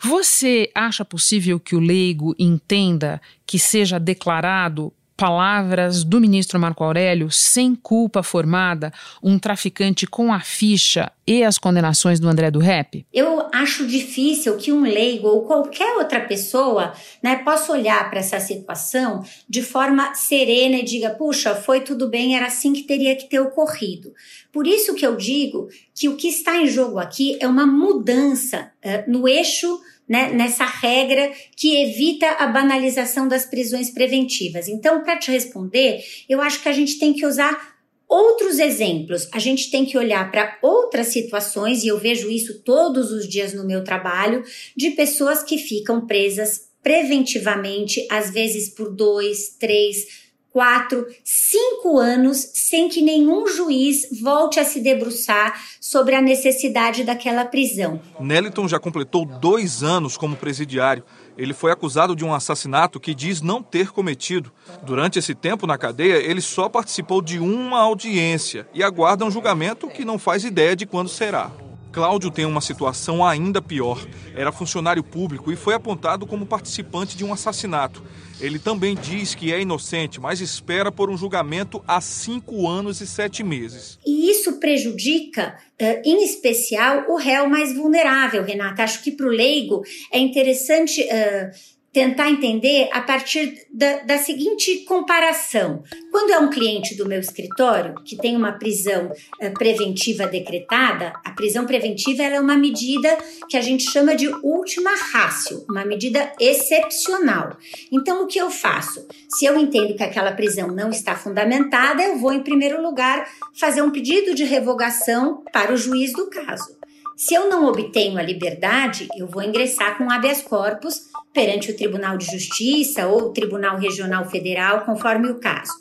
Você 0.01 0.70
acha 0.72 1.05
possível 1.05 1.59
que 1.59 1.74
o 1.74 1.81
leigo 1.81 2.33
entenda 2.38 3.20
que 3.44 3.59
seja 3.59 3.98
declarado 3.98 4.92
palavras 5.19 6.05
do 6.05 6.21
ministro 6.21 6.61
Marco 6.61 6.85
Aurélio, 6.85 7.29
sem 7.29 7.75
culpa 7.75 8.23
formada, 8.23 8.93
um 9.21 9.37
traficante 9.37 10.07
com 10.07 10.33
a 10.33 10.39
ficha 10.39 11.11
e 11.27 11.43
as 11.43 11.59
condenações 11.59 12.21
do 12.21 12.29
André 12.29 12.53
do 12.53 12.61
Rep? 12.61 13.05
Eu 13.13 13.49
acho 13.53 13.85
difícil 13.85 14.57
que 14.57 14.71
um 14.71 14.83
leigo 14.83 15.27
ou 15.27 15.43
qualquer 15.43 15.97
outra 15.97 16.21
pessoa 16.21 16.93
né, 17.21 17.35
possa 17.45 17.73
olhar 17.73 18.09
para 18.09 18.21
essa 18.21 18.39
situação 18.39 19.25
de 19.49 19.61
forma 19.61 20.15
serena 20.15 20.77
e 20.77 20.85
diga: 20.85 21.11
puxa, 21.11 21.53
foi 21.57 21.81
tudo 21.81 22.09
bem, 22.09 22.37
era 22.37 22.47
assim 22.47 22.73
que 22.73 22.85
teria 22.85 23.17
que 23.17 23.29
ter 23.29 23.41
ocorrido. 23.41 24.13
Por 24.53 24.69
isso 24.69 24.95
que 24.95 25.05
eu 25.05 25.17
digo 25.17 25.69
que 25.93 26.09
o 26.09 26.17
que 26.17 26.29
está 26.29 26.57
em 26.59 26.69
jogo 26.69 27.01
aqui 27.01 27.37
é 27.41 27.49
uma 27.49 27.67
mudança 27.67 28.71
uh, 28.85 29.11
no 29.11 29.27
eixo 29.27 29.81
né, 30.09 30.33
nessa 30.33 30.64
regra 30.64 31.31
que 31.55 31.83
evita 31.83 32.27
a 32.38 32.47
banalização 32.47 33.29
das 33.29 33.44
prisões 33.44 33.90
preventivas. 33.90 34.68
Então, 34.68 35.03
para 35.03 35.18
te 35.18 35.31
responder, 35.31 36.03
eu 36.29 36.40
acho 36.40 36.62
que 36.62 36.68
a 36.68 36.73
gente 36.73 36.99
tem 36.99 37.12
que 37.12 37.27
usar 37.27 37.77
outros 38.09 38.59
exemplos. 38.59 39.29
A 39.33 39.38
gente 39.38 39.71
tem 39.71 39.85
que 39.85 39.99
olhar 39.99 40.31
para 40.31 40.59
outras 40.62 41.09
situações, 41.09 41.85
e 41.85 41.88
eu 41.88 41.99
vejo 41.99 42.31
isso 42.31 42.62
todos 42.62 43.12
os 43.12 43.29
dias 43.29 43.53
no 43.53 43.66
meu 43.66 43.85
trabalho, 43.85 44.42
de 44.75 44.90
pessoas 44.92 45.42
que 45.42 45.59
ficam 45.59 46.07
presas 46.07 46.68
preventivamente, 46.83 48.07
às 48.11 48.31
vezes 48.31 48.71
por 48.71 48.90
dois, 48.94 49.57
três, 49.59 50.28
quatro, 50.53 51.07
cinco 51.25 51.99
anos 51.99 52.51
sem 52.55 52.89
que 52.89 53.03
nenhum 53.03 53.47
juiz 53.47 54.09
volte 54.21 54.59
a 54.59 54.65
se 54.65 54.81
debruçar 54.81 55.61
sobre 55.81 56.15
a 56.15 56.21
necessidade 56.21 57.05
daquela 57.05 57.45
prisão. 57.45 58.01
Neliton 58.21 58.67
já 58.67 58.79
completou 58.79 59.25
dois 59.25 59.83
anos 59.83 60.17
como 60.17 60.37
presidiário. 60.37 61.05
Ele 61.37 61.55
foi 61.55 61.71
acusado 61.71 62.17
de 62.17 62.25
um 62.25 62.35
assassinato 62.35 62.99
que 62.99 63.15
diz 63.15 63.41
não 63.41 63.63
ter 63.63 63.93
cometido. 63.93 64.53
Durante 64.83 65.19
esse 65.19 65.35
tempo 65.35 65.67
na 65.67 65.79
cadeia, 65.79 66.17
ele 66.17 66.41
só 66.41 66.69
participou 66.69 67.23
de 67.23 67.39
uma 67.39 67.79
audiência 67.79 68.67
e 68.75 68.83
aguarda 68.83 69.25
um 69.25 69.31
julgamento 69.31 69.89
que 69.89 70.05
não 70.05 70.19
faz 70.19 70.45
ideia 70.45 70.75
de 70.75 70.87
quando 70.87 71.09
será. 71.09 71.53
Cláudio 71.99 72.31
tem 72.31 72.45
uma 72.45 72.61
situação 72.61 73.27
ainda 73.27 73.61
pior. 73.61 74.01
Era 74.33 74.53
funcionário 74.53 75.03
público 75.03 75.51
e 75.51 75.57
foi 75.57 75.75
apontado 75.75 76.29
como 76.29 76.47
participante 76.47 77.17
de 77.17 77.25
um 77.25 77.33
assassinato. 77.33 78.05
Ele 78.41 78.61
também 78.61 78.95
diz 78.95 79.35
que 79.35 79.53
é 79.53 79.61
inocente, 79.61 80.21
mas 80.21 80.41
espera 80.41 80.93
por 80.93 81.11
um 81.11 81.17
julgamento 81.17 81.83
há 81.89 82.01
cinco 82.01 82.69
anos 82.69 83.01
e 83.01 83.07
sete 83.09 83.43
meses. 83.43 83.99
E 84.07 84.31
isso 84.31 84.61
prejudica, 84.61 85.59
uh, 85.73 86.01
em 86.05 86.23
especial, 86.23 87.05
o 87.09 87.17
réu 87.17 87.49
mais 87.49 87.75
vulnerável, 87.75 88.45
Renata. 88.45 88.85
Acho 88.85 89.03
que 89.03 89.11
para 89.11 89.27
o 89.27 89.31
leigo 89.31 89.83
é 90.13 90.21
interessante. 90.21 91.03
Uh, 91.03 91.78
tentar 91.99 92.31
entender 92.31 92.89
a 92.93 93.01
partir 93.01 93.67
da, 93.75 93.99
da, 94.05 94.19
seguinte 94.19 94.85
comparação. 94.87 95.83
Quando 96.13 96.31
é 96.31 96.39
um 96.39 96.49
cliente 96.49 96.95
do 96.95 97.09
meu 97.09 97.19
escritório 97.19 97.97
que 98.05 98.17
tem 98.17 98.37
uma 98.37 98.53
prisão 98.53 99.07
uh, 99.11 99.55
preventiva 99.55 100.25
decretada, 100.25 101.13
a 101.25 101.33
prisão 101.33 101.67
preventiva 101.67 102.23
é 102.23 102.39
uma 102.39 102.55
medida 102.55 103.19
que 103.49 103.57
a 103.57 103.61
gente 103.61 103.91
chama 103.91 104.15
de 104.15 104.29
última 104.29 104.93
rácio, 105.13 105.67
uma 105.69 105.85
medida 105.85 106.33
excepcional. 106.39 107.57
Então, 107.91 108.23
o 108.23 108.29
que 108.29 108.39
eu 108.39 108.49
faço? 108.49 109.05
Se 109.29 109.45
eu 109.45 109.59
entendo 109.59 109.97
que 109.97 110.05
aquela 110.05 110.31
prisão 110.31 110.69
não 110.69 110.91
está 110.91 111.17
fundamentada, 111.17 112.01
eu 112.01 112.17
vou, 112.17 112.33
em 112.33 112.45
primeiro 112.45 112.81
lugar, 112.81 113.29
fazer 113.53 113.83
um 113.83 113.91
pedido 113.91 114.37
de 114.37 114.45
revogação 114.45 115.43
para 115.53 115.73
o 115.73 115.77
juiz 115.77 116.13
do 116.13 116.31
caso. 116.31 116.79
Se 117.17 117.35
eu 117.35 117.51
não 117.51 117.67
obtenho 117.67 118.17
a 118.17 118.23
liberdade, 118.23 119.09
eu 119.17 119.27
vou 119.27 119.43
ingressar 119.43 119.99
com 119.99 120.09
habeas 120.09 120.41
corpus 120.41 121.08
perante 121.38 121.70
o 121.70 121.77
Tribunal 121.77 122.18
de 122.18 122.27
Justiça 122.27 123.07
ou 123.07 123.27
o 123.27 123.33
Tribunal 123.33 123.79
Regional 123.79 124.29
Federal, 124.29 124.81
conforme 124.81 125.31
o 125.31 125.38
caso. 125.38 125.72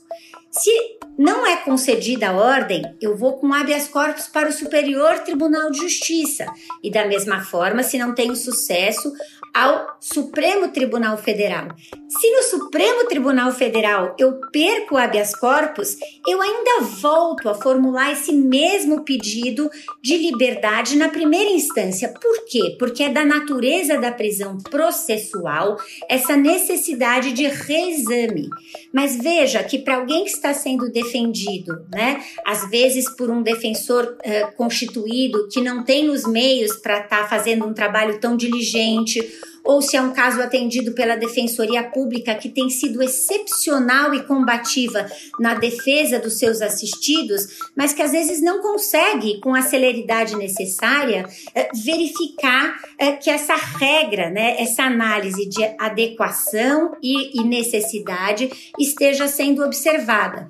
Se 0.52 0.70
não 1.18 1.48
é 1.48 1.58
concedida 1.58 2.30
a 2.30 2.34
ordem, 2.34 2.84
eu 3.02 3.18
vou 3.18 3.40
com 3.40 3.52
habeas 3.52 3.88
corpus 3.88 4.28
para 4.28 4.50
o 4.50 4.54
Superior 4.54 5.18
Tribunal 5.24 5.72
de 5.72 5.80
Justiça. 5.80 6.46
E 6.84 6.92
da 6.92 7.08
mesma 7.08 7.42
forma, 7.42 7.82
se 7.82 7.98
não 7.98 8.14
tenho 8.14 8.36
sucesso, 8.36 9.12
ao 9.54 9.98
Supremo 10.00 10.70
Tribunal 10.70 11.18
Federal. 11.18 11.70
Se 12.08 12.32
no 12.32 12.44
Supremo 12.44 13.06
Tribunal 13.06 13.52
Federal 13.52 14.16
eu 14.18 14.40
perco 14.52 14.96
o 14.96 14.98
habeas 14.98 15.36
corpus, 15.36 15.98
eu 16.28 16.42
ainda 16.42 16.82
volto 16.82 17.50
a 17.50 17.56
formular 17.56 18.14
esse 18.14 18.32
mesmo 18.32 19.04
pedido 19.04 19.70
de 20.02 20.18
liberdade 20.18 20.96
na 20.96 21.10
primeira 21.10 21.50
instância. 21.50 22.10
Por 22.10 22.46
quê? 22.46 22.76
Porque 22.80 23.04
é 23.04 23.10
da 23.10 23.26
natureza 23.26 23.98
da 23.98 24.12
prisão 24.12 24.58
processual 24.58 25.78
essa 26.08 26.38
necessidade 26.38 27.34
de 27.34 27.48
reexame. 27.48 28.50
Mas 28.94 29.18
veja 29.18 29.64
que 29.64 29.80
para 29.80 29.98
alguém 29.98 30.24
que 30.24 30.32
está 30.32 30.54
sendo 30.54 30.92
defendido, 30.92 31.86
né, 31.92 32.24
às 32.46 32.70
vezes 32.70 33.10
por 33.16 33.30
um 33.30 33.42
defensor 33.42 34.06
uh, 34.06 34.56
constituído 34.56 35.48
que 35.52 35.62
não 35.62 35.84
tem 35.84 36.10
os 36.10 36.26
meios 36.26 36.78
para 36.78 37.00
estar 37.00 37.24
tá 37.24 37.28
fazendo 37.28 37.66
um 37.66 37.74
trabalho 37.74 38.20
tão 38.20 38.38
diligente, 38.38 39.20
ou 39.68 39.82
se 39.82 39.98
é 39.98 40.02
um 40.02 40.14
caso 40.14 40.42
atendido 40.42 40.94
pela 40.94 41.18
Defensoria 41.18 41.84
Pública 41.84 42.34
que 42.34 42.50
tem 42.50 42.70
sido 42.70 43.04
excepcional 43.04 44.14
e 44.14 44.24
combativa 44.24 45.06
na 45.40 45.54
defesa 45.54 46.20
dos 46.20 46.40
seus 46.40 46.62
assistidos, 46.62 47.70
mas 47.76 47.94
que 47.94 48.02
às 48.02 48.12
vezes 48.12 48.42
não 48.42 48.62
consegue, 48.62 49.40
com 49.42 49.54
a 49.54 49.62
celeridade 49.62 50.36
necessária, 50.36 51.28
eh, 51.54 51.70
verificar 51.84 52.80
eh, 52.98 53.12
que 53.12 53.30
essa 53.30 53.56
regra, 53.56 54.30
né, 54.30 54.56
essa 54.60 54.84
análise 54.84 55.48
de 55.48 55.64
adequação 55.78 56.96
e 57.04 57.44
necessidade 57.44 58.50
esteja 58.80 59.28
sendo 59.28 59.64
observada. 59.64 60.50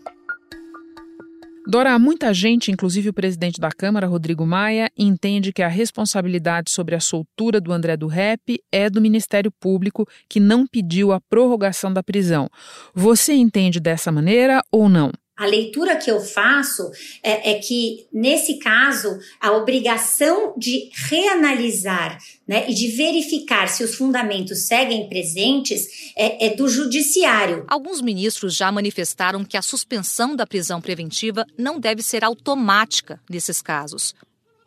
Dora, 1.69 1.99
muita 1.99 2.33
gente, 2.33 2.71
inclusive 2.71 3.09
o 3.09 3.13
presidente 3.13 3.59
da 3.59 3.69
Câmara, 3.69 4.07
Rodrigo 4.07 4.47
Maia, 4.47 4.89
entende 4.97 5.51
que 5.51 5.61
a 5.61 5.67
responsabilidade 5.67 6.71
sobre 6.71 6.95
a 6.95 6.99
soltura 7.01 7.59
do 7.59 7.73
André 7.73 7.97
do 7.97 8.07
Rep 8.07 8.57
é 8.71 8.89
do 8.89 9.01
Ministério 9.01 9.51
Público, 9.51 10.07
que 10.29 10.39
não 10.39 10.65
pediu 10.65 11.11
a 11.11 11.19
prorrogação 11.19 11.91
da 11.91 12.01
prisão. 12.01 12.49
Você 12.95 13.33
entende 13.33 13.81
dessa 13.81 14.13
maneira 14.13 14.63
ou 14.71 14.87
não? 14.87 15.11
A 15.37 15.45
leitura 15.45 15.95
que 15.95 16.09
eu 16.09 16.19
faço 16.19 16.89
é, 17.21 17.51
é, 17.51 17.53
que, 17.59 18.07
nesse 18.11 18.57
caso, 18.57 19.19
a 19.39 19.51
obrigação 19.51 20.55
de 20.57 20.89
reanalisar 20.93 22.17
né, 22.47 22.67
e 22.67 22.73
de 22.73 22.87
verificar 22.87 23.67
se 23.67 23.83
os 23.83 23.93
fundamentos 23.93 24.65
seguem 24.65 25.07
presentes 25.07 26.11
é, 26.17 26.47
é 26.47 26.55
do 26.55 26.67
judiciário. 26.67 27.65
Alguns 27.67 28.01
ministros 28.01 28.55
já 28.55 28.71
manifestaram 28.71 29.45
que 29.45 29.55
a 29.55 29.61
suspensão 29.61 30.35
da 30.35 30.47
prisão 30.47 30.81
preventiva 30.81 31.45
não 31.55 31.79
deve 31.79 32.01
ser 32.01 32.23
automática 32.23 33.21
nesses 33.29 33.61
casos. 33.61 34.15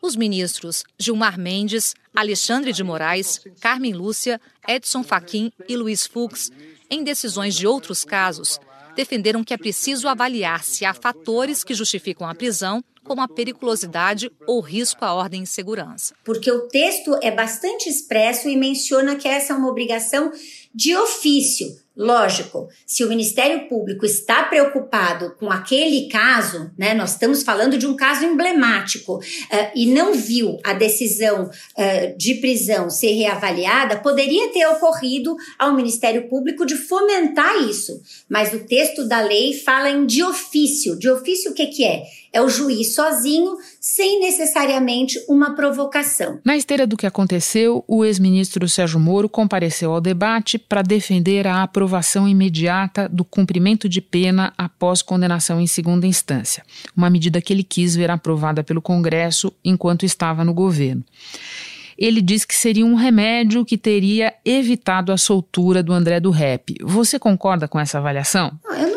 Os 0.01 0.15
ministros 0.15 0.83
Gilmar 0.97 1.37
Mendes, 1.37 1.93
Alexandre 2.15 2.71
de 2.71 2.83
Moraes, 2.83 3.41
Carmen 3.59 3.93
Lúcia, 3.93 4.39
Edson 4.65 5.03
Fachin 5.03 5.51
e 5.67 5.75
Luiz 5.75 6.07
Fux, 6.07 6.49
em 6.89 7.03
decisões 7.03 7.55
de 7.55 7.67
outros 7.67 8.03
casos, 8.03 8.59
defenderam 8.95 9.43
que 9.43 9.53
é 9.53 9.57
preciso 9.57 10.07
avaliar 10.07 10.63
se 10.63 10.85
há 10.85 10.93
fatores 10.93 11.63
que 11.63 11.73
justificam 11.73 12.27
a 12.27 12.35
prisão, 12.35 12.83
como 13.03 13.21
a 13.21 13.27
periculosidade 13.27 14.31
ou 14.47 14.59
risco 14.59 15.03
à 15.03 15.13
ordem 15.13 15.43
e 15.43 15.47
segurança. 15.47 16.13
Porque 16.23 16.51
o 16.51 16.67
texto 16.67 17.17
é 17.21 17.31
bastante 17.31 17.89
expresso 17.89 18.47
e 18.47 18.55
menciona 18.55 19.15
que 19.15 19.27
essa 19.27 19.53
é 19.53 19.55
uma 19.55 19.69
obrigação 19.69 20.31
de 20.73 20.95
ofício. 20.95 21.81
Lógico, 21.95 22.69
se 22.87 23.03
o 23.03 23.09
Ministério 23.09 23.67
Público 23.67 24.05
está 24.05 24.43
preocupado 24.43 25.35
com 25.37 25.51
aquele 25.51 26.07
caso, 26.07 26.71
né, 26.77 26.93
nós 26.93 27.11
estamos 27.11 27.43
falando 27.43 27.77
de 27.77 27.85
um 27.85 27.97
caso 27.97 28.23
emblemático, 28.23 29.17
uh, 29.17 29.21
e 29.75 29.85
não 29.87 30.13
viu 30.13 30.57
a 30.63 30.73
decisão 30.73 31.49
uh, 31.49 32.17
de 32.17 32.35
prisão 32.35 32.89
ser 32.89 33.11
reavaliada, 33.11 33.99
poderia 33.99 34.49
ter 34.53 34.65
ocorrido 34.67 35.35
ao 35.59 35.75
Ministério 35.75 36.29
Público 36.29 36.65
de 36.65 36.75
fomentar 36.75 37.61
isso. 37.69 38.01
Mas 38.29 38.53
o 38.53 38.59
texto 38.59 39.05
da 39.05 39.19
lei 39.19 39.53
fala 39.53 39.89
em 39.89 40.05
de 40.05 40.23
ofício. 40.23 40.97
De 40.97 41.09
ofício 41.09 41.51
o 41.51 41.53
que, 41.53 41.67
que 41.67 41.83
é? 41.83 42.03
É 42.33 42.41
o 42.41 42.47
juiz 42.47 42.95
sozinho, 42.95 43.57
sem 43.81 44.19
necessariamente 44.19 45.19
uma 45.27 45.55
provocação. 45.55 46.39
Na 46.45 46.55
esteira 46.55 46.85
do 46.85 46.95
que 46.95 47.07
aconteceu, 47.07 47.83
o 47.87 48.05
ex-ministro 48.05 48.69
Sérgio 48.69 48.99
Moro 48.99 49.27
compareceu 49.27 49.91
ao 49.91 49.99
debate 49.99 50.59
para 50.59 50.83
defender 50.83 51.47
a 51.47 51.63
aprovação 51.63 52.29
imediata 52.29 53.09
do 53.09 53.25
cumprimento 53.25 53.89
de 53.89 53.99
pena 53.99 54.53
após 54.55 55.01
condenação 55.01 55.59
em 55.59 55.65
segunda 55.65 56.05
instância, 56.05 56.63
uma 56.95 57.09
medida 57.09 57.41
que 57.41 57.51
ele 57.51 57.63
quis 57.63 57.95
ver 57.95 58.11
aprovada 58.11 58.63
pelo 58.63 58.83
Congresso 58.83 59.51
enquanto 59.65 60.05
estava 60.05 60.45
no 60.45 60.53
governo 60.53 61.03
ele 62.01 62.19
diz 62.19 62.43
que 62.43 62.55
seria 62.55 62.83
um 62.83 62.95
remédio 62.95 63.63
que 63.63 63.77
teria 63.77 64.33
evitado 64.43 65.11
a 65.11 65.17
soltura 65.17 65.83
do 65.83 65.93
André 65.93 66.19
do 66.19 66.31
Rep. 66.31 66.75
Você 66.81 67.19
concorda 67.19 67.67
com 67.67 67.79
essa 67.79 67.99
avaliação? 67.99 68.51
Eu 68.75 68.90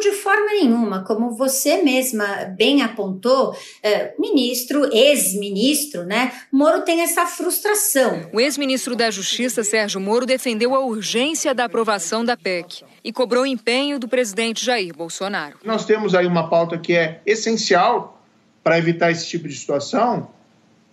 de 0.00 0.12
forma 0.12 0.46
nenhuma. 0.46 1.04
Como 1.04 1.30
você 1.32 1.82
mesma 1.82 2.26
bem 2.56 2.82
apontou, 2.82 3.56
é, 3.82 4.14
ministro, 4.18 4.88
ex-ministro, 4.92 6.04
né? 6.04 6.32
Moro 6.52 6.82
tem 6.82 7.00
essa 7.00 7.26
frustração. 7.26 8.28
O 8.32 8.40
ex-ministro 8.40 8.94
da 8.94 9.10
Justiça, 9.10 9.64
Sérgio 9.64 10.00
Moro, 10.00 10.26
defendeu 10.26 10.74
a 10.74 10.80
urgência 10.80 11.54
da 11.54 11.64
aprovação 11.64 12.24
da 12.24 12.36
PEC 12.36 12.84
e 13.02 13.12
cobrou 13.12 13.44
o 13.44 13.46
empenho 13.46 13.98
do 13.98 14.08
presidente 14.08 14.64
Jair 14.64 14.94
Bolsonaro. 14.94 15.58
Nós 15.64 15.84
temos 15.84 16.14
aí 16.14 16.26
uma 16.26 16.48
pauta 16.48 16.76
que 16.78 16.92
é 16.92 17.20
essencial 17.24 18.20
para 18.62 18.78
evitar 18.78 19.10
esse 19.10 19.28
tipo 19.28 19.46
de 19.46 19.54
situação, 19.54 20.28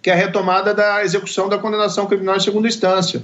que 0.01 0.09
é 0.09 0.13
a 0.13 0.15
retomada 0.15 0.73
da 0.73 1.03
execução 1.03 1.49
da 1.49 1.57
condenação 1.57 2.05
criminal 2.05 2.35
em 2.35 2.39
segunda 2.39 2.67
instância. 2.67 3.23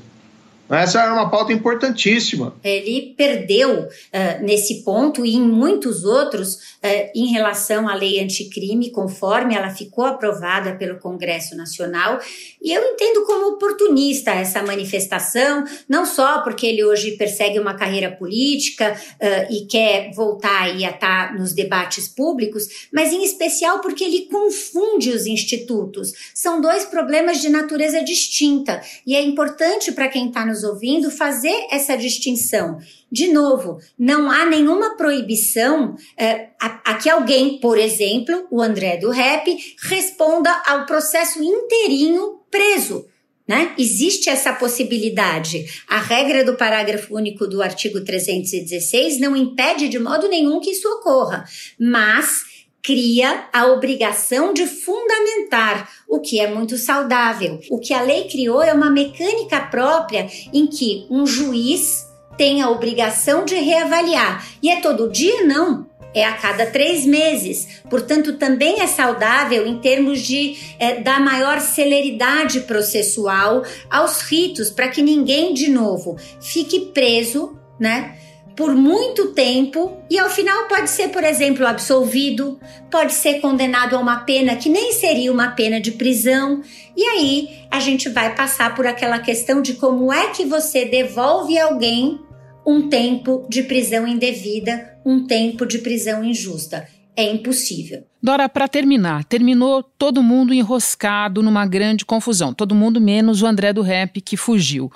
Essa 0.70 1.02
era 1.02 1.14
uma 1.14 1.30
pauta 1.30 1.52
importantíssima. 1.52 2.56
Ele 2.64 3.14
perdeu 3.18 3.82
uh, 3.82 4.44
nesse 4.44 4.84
ponto 4.84 5.26
e 5.26 5.36
em 5.36 5.42
muitos 5.42 6.04
outros 6.04 6.56
uh, 6.56 7.12
em 7.16 7.28
relação 7.28 7.90
à 7.90 7.96
lei 7.96 8.20
anticrime, 8.20 8.92
conforme 8.92 9.56
ela 9.56 9.72
ficou 9.72 10.06
aprovada 10.06 10.76
pelo 10.76 11.00
Congresso 11.00 11.56
Nacional. 11.56 12.20
E 12.62 12.72
eu 12.72 12.84
entendo 12.84 13.26
como 13.26 13.50
oportunista 13.54 14.32
essa 14.32 14.62
manifestação, 14.62 15.64
não 15.88 16.06
só 16.06 16.42
porque 16.42 16.68
ele 16.68 16.84
hoje 16.84 17.12
persegue 17.18 17.60
uma 17.60 17.74
carreira 17.74 18.12
política 18.12 18.94
uh, 18.94 19.54
e 19.54 19.66
quer 19.66 20.12
voltar 20.14 20.64
aí 20.64 20.86
a 20.86 20.92
estar 20.92 21.34
nos 21.34 21.54
debates 21.54 22.08
públicos, 22.08 22.88
mas 22.94 23.12
em 23.12 23.24
especial 23.24 23.80
porque 23.80 24.04
ele 24.04 24.28
confunde 24.32 25.10
os 25.10 25.26
institutos. 25.26 26.14
São 26.34 26.62
dois 26.62 26.86
problemas 26.86 27.42
de 27.42 27.50
natureza 27.50 28.04
distinta 28.04 28.82
e 29.06 29.16
é 29.16 29.22
importante 29.22 29.92
para 29.92 30.08
quem 30.08 30.28
está 30.28 30.46
nos 30.46 30.59
nos 30.60 30.64
ouvindo 30.64 31.10
fazer 31.10 31.68
essa 31.72 31.98
distinção. 31.98 32.80
De 33.12 33.32
novo, 33.32 33.80
não 33.98 34.30
há 34.30 34.46
nenhuma 34.46 34.96
proibição 34.98 35.96
é, 36.18 36.50
a, 36.62 36.92
a, 36.92 36.94
que 36.96 37.10
alguém, 37.10 37.60
por 37.60 37.78
exemplo, 37.78 38.46
o 38.52 38.62
André 38.62 38.98
do 38.98 39.10
Rap, 39.10 39.58
responda 39.84 40.52
ao 40.66 40.86
processo 40.86 41.42
inteirinho 41.42 42.40
preso. 42.52 43.06
Né? 43.48 43.74
Existe 43.80 44.30
essa 44.30 44.54
possibilidade. 44.54 45.66
A 45.88 46.00
regra 46.00 46.44
do 46.44 46.56
parágrafo 46.56 47.16
único 47.16 47.48
do 47.48 47.64
artigo 47.64 48.04
316 48.04 49.20
não 49.20 49.36
impede 49.36 49.88
de 49.88 49.98
modo 49.98 50.28
nenhum 50.28 50.60
que 50.60 50.70
isso 50.70 50.88
ocorra, 50.88 51.46
mas 51.80 52.44
cria 52.84 53.46
a 53.52 53.68
obrigação 53.68 54.54
de 54.54 54.66
fundamentar, 54.66 55.90
o 56.08 56.20
que 56.20 56.40
é 56.40 56.48
muito 56.48 56.78
saudável. 56.78 57.60
O 57.70 57.80
que 57.80 57.94
a 57.94 58.02
lei 58.02 58.28
criou 58.28 58.62
é 58.62 58.74
uma 58.74 58.90
mecânica 58.90 59.60
própria 59.60 60.28
em 60.54 60.68
que 60.68 61.06
um 61.10 61.26
juiz 61.26 62.08
tem 62.38 62.62
a 62.62 62.70
obrigação 62.70 63.44
de 63.44 63.56
reavaliar. 63.56 64.48
E 64.64 64.70
é 64.70 64.80
todo 64.80 65.12
dia? 65.12 65.44
Não. 65.44 65.88
É 66.14 66.26
a 66.26 66.34
cada 66.34 66.66
três 66.66 67.06
meses. 67.06 67.82
Portanto, 67.88 68.38
também 68.38 68.82
é 68.82 68.88
saudável 68.88 69.68
em 69.68 69.78
termos 69.80 70.22
de 70.22 70.58
é, 70.80 70.96
dar 71.02 71.20
maior 71.20 71.60
celeridade 71.60 72.62
processual 72.62 73.64
aos 73.90 74.22
ritos, 74.22 74.72
para 74.72 74.88
que 74.88 75.04
ninguém, 75.04 75.54
de 75.54 75.70
novo, 75.70 76.18
fique 76.42 76.80
preso, 76.94 77.60
né? 77.80 78.18
Por 78.60 78.76
muito 78.76 79.28
tempo 79.28 80.04
e 80.10 80.20
ao 80.20 80.30
final 80.30 80.68
pode 80.68 80.90
ser, 80.90 81.08
por 81.08 81.24
exemplo, 81.24 81.66
absolvido, 81.66 82.60
pode 82.92 83.14
ser 83.14 83.40
condenado 83.40 83.96
a 83.96 84.00
uma 84.00 84.18
pena 84.26 84.58
que 84.58 84.68
nem 84.68 84.92
seria 84.92 85.32
uma 85.32 85.52
pena 85.52 85.80
de 85.80 85.94
prisão. 85.94 86.62
E 86.94 87.02
aí 87.02 87.66
a 87.72 87.80
gente 87.80 88.10
vai 88.10 88.36
passar 88.36 88.76
por 88.76 88.86
aquela 88.86 89.18
questão 89.20 89.62
de 89.62 89.76
como 89.76 90.12
é 90.12 90.32
que 90.32 90.44
você 90.44 90.84
devolve 90.84 91.58
alguém 91.58 92.20
um 92.68 92.90
tempo 92.90 93.48
de 93.50 93.64
prisão 93.64 94.06
indevida, 94.06 95.00
um 95.06 95.26
tempo 95.26 95.66
de 95.66 95.78
prisão 95.78 96.22
injusta. 96.22 96.86
É 97.16 97.24
impossível. 97.32 98.04
Dora, 98.22 98.50
para 98.50 98.68
terminar, 98.68 99.24
terminou 99.24 99.82
todo 99.82 100.22
mundo 100.22 100.54
enroscado 100.54 101.42
numa 101.42 101.66
grande 101.66 102.04
confusão, 102.04 102.54
todo 102.54 102.76
mundo 102.76 103.00
menos 103.00 103.42
o 103.42 103.48
André 103.48 103.72
do 103.72 103.82
Rap 103.82 104.20
que 104.20 104.36
fugiu. 104.36 104.92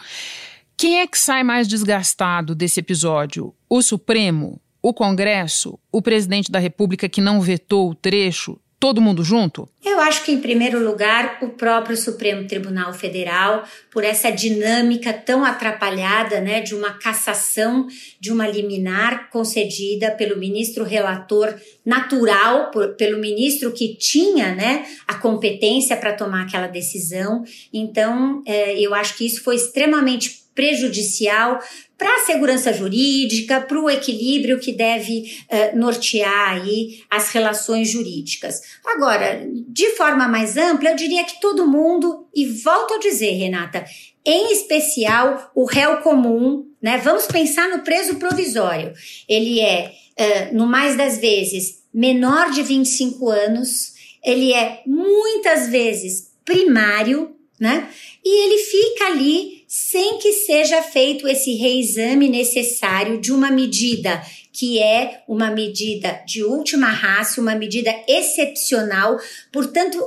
Quem 0.76 1.00
é 1.00 1.08
que 1.08 1.18
sai 1.18 1.44
mais 1.44 1.68
desgastado 1.68 2.56
desse 2.56 2.80
episódio? 2.80 3.54
O 3.70 3.82
Supremo? 3.82 4.60
O 4.82 4.94
Congresso? 4.94 5.80
O 5.92 6.02
presidente 6.02 6.52
da 6.52 6.60
República 6.60 7.08
que 7.08 7.22
não 7.22 7.40
vetou 7.40 7.90
o 7.90 7.96
trecho? 7.96 8.60
Todo 8.80 9.00
mundo 9.00 9.24
junto? 9.24 9.70
Eu 9.82 9.98
acho 10.02 10.26
que, 10.26 10.32
em 10.34 10.42
primeiro 10.42 10.84
lugar, 10.84 11.38
o 11.42 11.52
próprio 11.52 11.96
Supremo 11.96 12.46
Tribunal 12.46 12.94
Federal, 12.94 13.64
por 13.90 14.04
essa 14.04 14.30
dinâmica 14.30 15.14
tão 15.14 15.46
atrapalhada, 15.46 16.42
né, 16.42 16.60
de 16.60 16.76
uma 16.76 16.92
cassação 16.92 17.88
de 18.20 18.30
uma 18.30 18.46
liminar 18.46 19.30
concedida 19.30 20.12
pelo 20.12 20.38
ministro 20.38 20.84
relator 20.84 21.56
natural, 21.86 22.72
por, 22.72 22.96
pelo 22.96 23.22
ministro 23.22 23.72
que 23.72 23.96
tinha, 23.96 24.54
né, 24.54 24.86
a 25.08 25.14
competência 25.14 25.96
para 25.96 26.12
tomar 26.12 26.44
aquela 26.44 26.68
decisão. 26.68 27.46
Então, 27.72 28.44
é, 28.46 28.78
eu 28.78 28.94
acho 28.94 29.16
que 29.16 29.26
isso 29.26 29.42
foi 29.44 29.56
extremamente 29.56 30.43
prejudicial 30.56 31.60
para 31.98 32.16
a 32.16 32.26
segurança 32.26 32.74
jurídica, 32.74 33.62
para 33.62 33.80
o 33.80 33.90
equilíbrio 33.90 34.60
que 34.60 34.72
deve 34.72 35.38
uh, 35.50 35.78
nortear 35.78 36.54
aí 36.54 37.02
as 37.10 37.30
relações 37.30 37.90
jurídicas. 37.90 38.62
Agora, 38.86 39.48
de 39.68 39.90
forma 39.92 40.28
mais 40.28 40.58
ampla, 40.58 40.90
eu 40.90 40.96
diria 40.96 41.24
que 41.24 41.40
todo 41.40 41.68
mundo, 41.68 42.28
e 42.36 42.46
volto 42.46 42.96
a 42.96 43.00
dizer, 43.00 43.32
Renata, 43.32 43.86
em 44.26 44.52
especial 44.52 45.52
o 45.56 45.66
réu 45.66 45.98
comum, 45.98 46.68
né? 46.82 46.98
Vamos 46.98 47.26
pensar 47.28 47.70
no 47.70 47.84
preso 47.84 48.16
provisório. 48.16 48.94
Ele 49.28 49.60
é, 49.60 49.94
uh, 50.20 50.56
no 50.56 50.66
mais 50.68 50.98
das 50.98 51.18
vezes, 51.18 51.84
menor 51.94 52.52
de 52.52 52.64
25 52.64 53.30
anos, 53.30 53.94
ele 54.24 54.54
é 54.54 54.82
muitas 54.86 55.70
vezes 55.70 56.34
primário, 56.46 57.36
né? 57.60 57.90
E 58.24 58.46
ele 58.46 58.64
fica 58.64 59.06
ali 59.08 59.53
sem 59.76 60.20
que 60.20 60.34
seja 60.34 60.84
feito 60.84 61.28
esse 61.28 61.56
reexame 61.56 62.30
necessário 62.30 63.20
de 63.20 63.34
uma 63.34 63.50
medida 63.50 64.22
que 64.52 64.78
é 64.78 65.24
uma 65.28 65.50
medida 65.50 66.22
de 66.28 66.44
última 66.44 66.92
raça, 66.92 67.42
uma 67.42 67.56
medida 67.56 67.92
excepcional. 68.08 69.18
Portanto, 69.52 69.98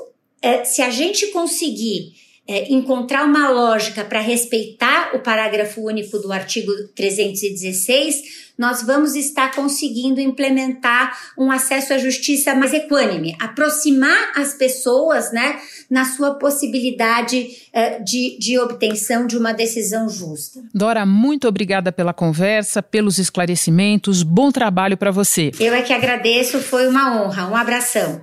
é, 0.41 0.63
se 0.63 0.81
a 0.83 0.91
gente 0.91 1.27
conseguir 1.33 2.15
é, 2.49 2.73
encontrar 2.73 3.25
uma 3.25 3.51
lógica 3.51 4.05
para 4.05 4.21
respeitar 4.21 5.15
o 5.15 5.19
parágrafo 5.19 5.81
único 5.83 6.19
do 6.19 6.33
artigo 6.33 6.73
316, 6.95 8.47
nós 8.59 8.83
vamos 8.83 9.15
estar 9.15 9.55
conseguindo 9.55 10.21
implementar 10.21 11.17
um 11.37 11.51
acesso 11.51 11.93
à 11.93 11.99
justiça 11.99 12.55
mais 12.55 12.73
equânime, 12.73 13.37
aproximar 13.39 14.33
as 14.35 14.55
pessoas, 14.55 15.31
né, 15.31 15.61
na 15.91 16.05
sua 16.05 16.35
possibilidade 16.35 17.49
uh, 17.75 18.03
de, 18.03 18.39
de 18.39 18.59
obtenção 18.59 19.27
de 19.27 19.37
uma 19.37 19.53
decisão 19.53 20.09
justa. 20.09 20.63
Dora, 20.75 21.05
muito 21.05 21.47
obrigada 21.47 21.93
pela 21.93 22.15
conversa, 22.15 22.83
pelos 22.83 23.19
esclarecimentos. 23.19 24.23
Bom 24.23 24.51
trabalho 24.51 24.97
para 24.97 25.11
você. 25.11 25.51
Eu 25.61 25.75
é 25.75 25.83
que 25.83 25.93
agradeço, 25.93 26.61
foi 26.61 26.87
uma 26.89 27.23
honra. 27.23 27.49
Um 27.49 27.57
abração. 27.57 28.23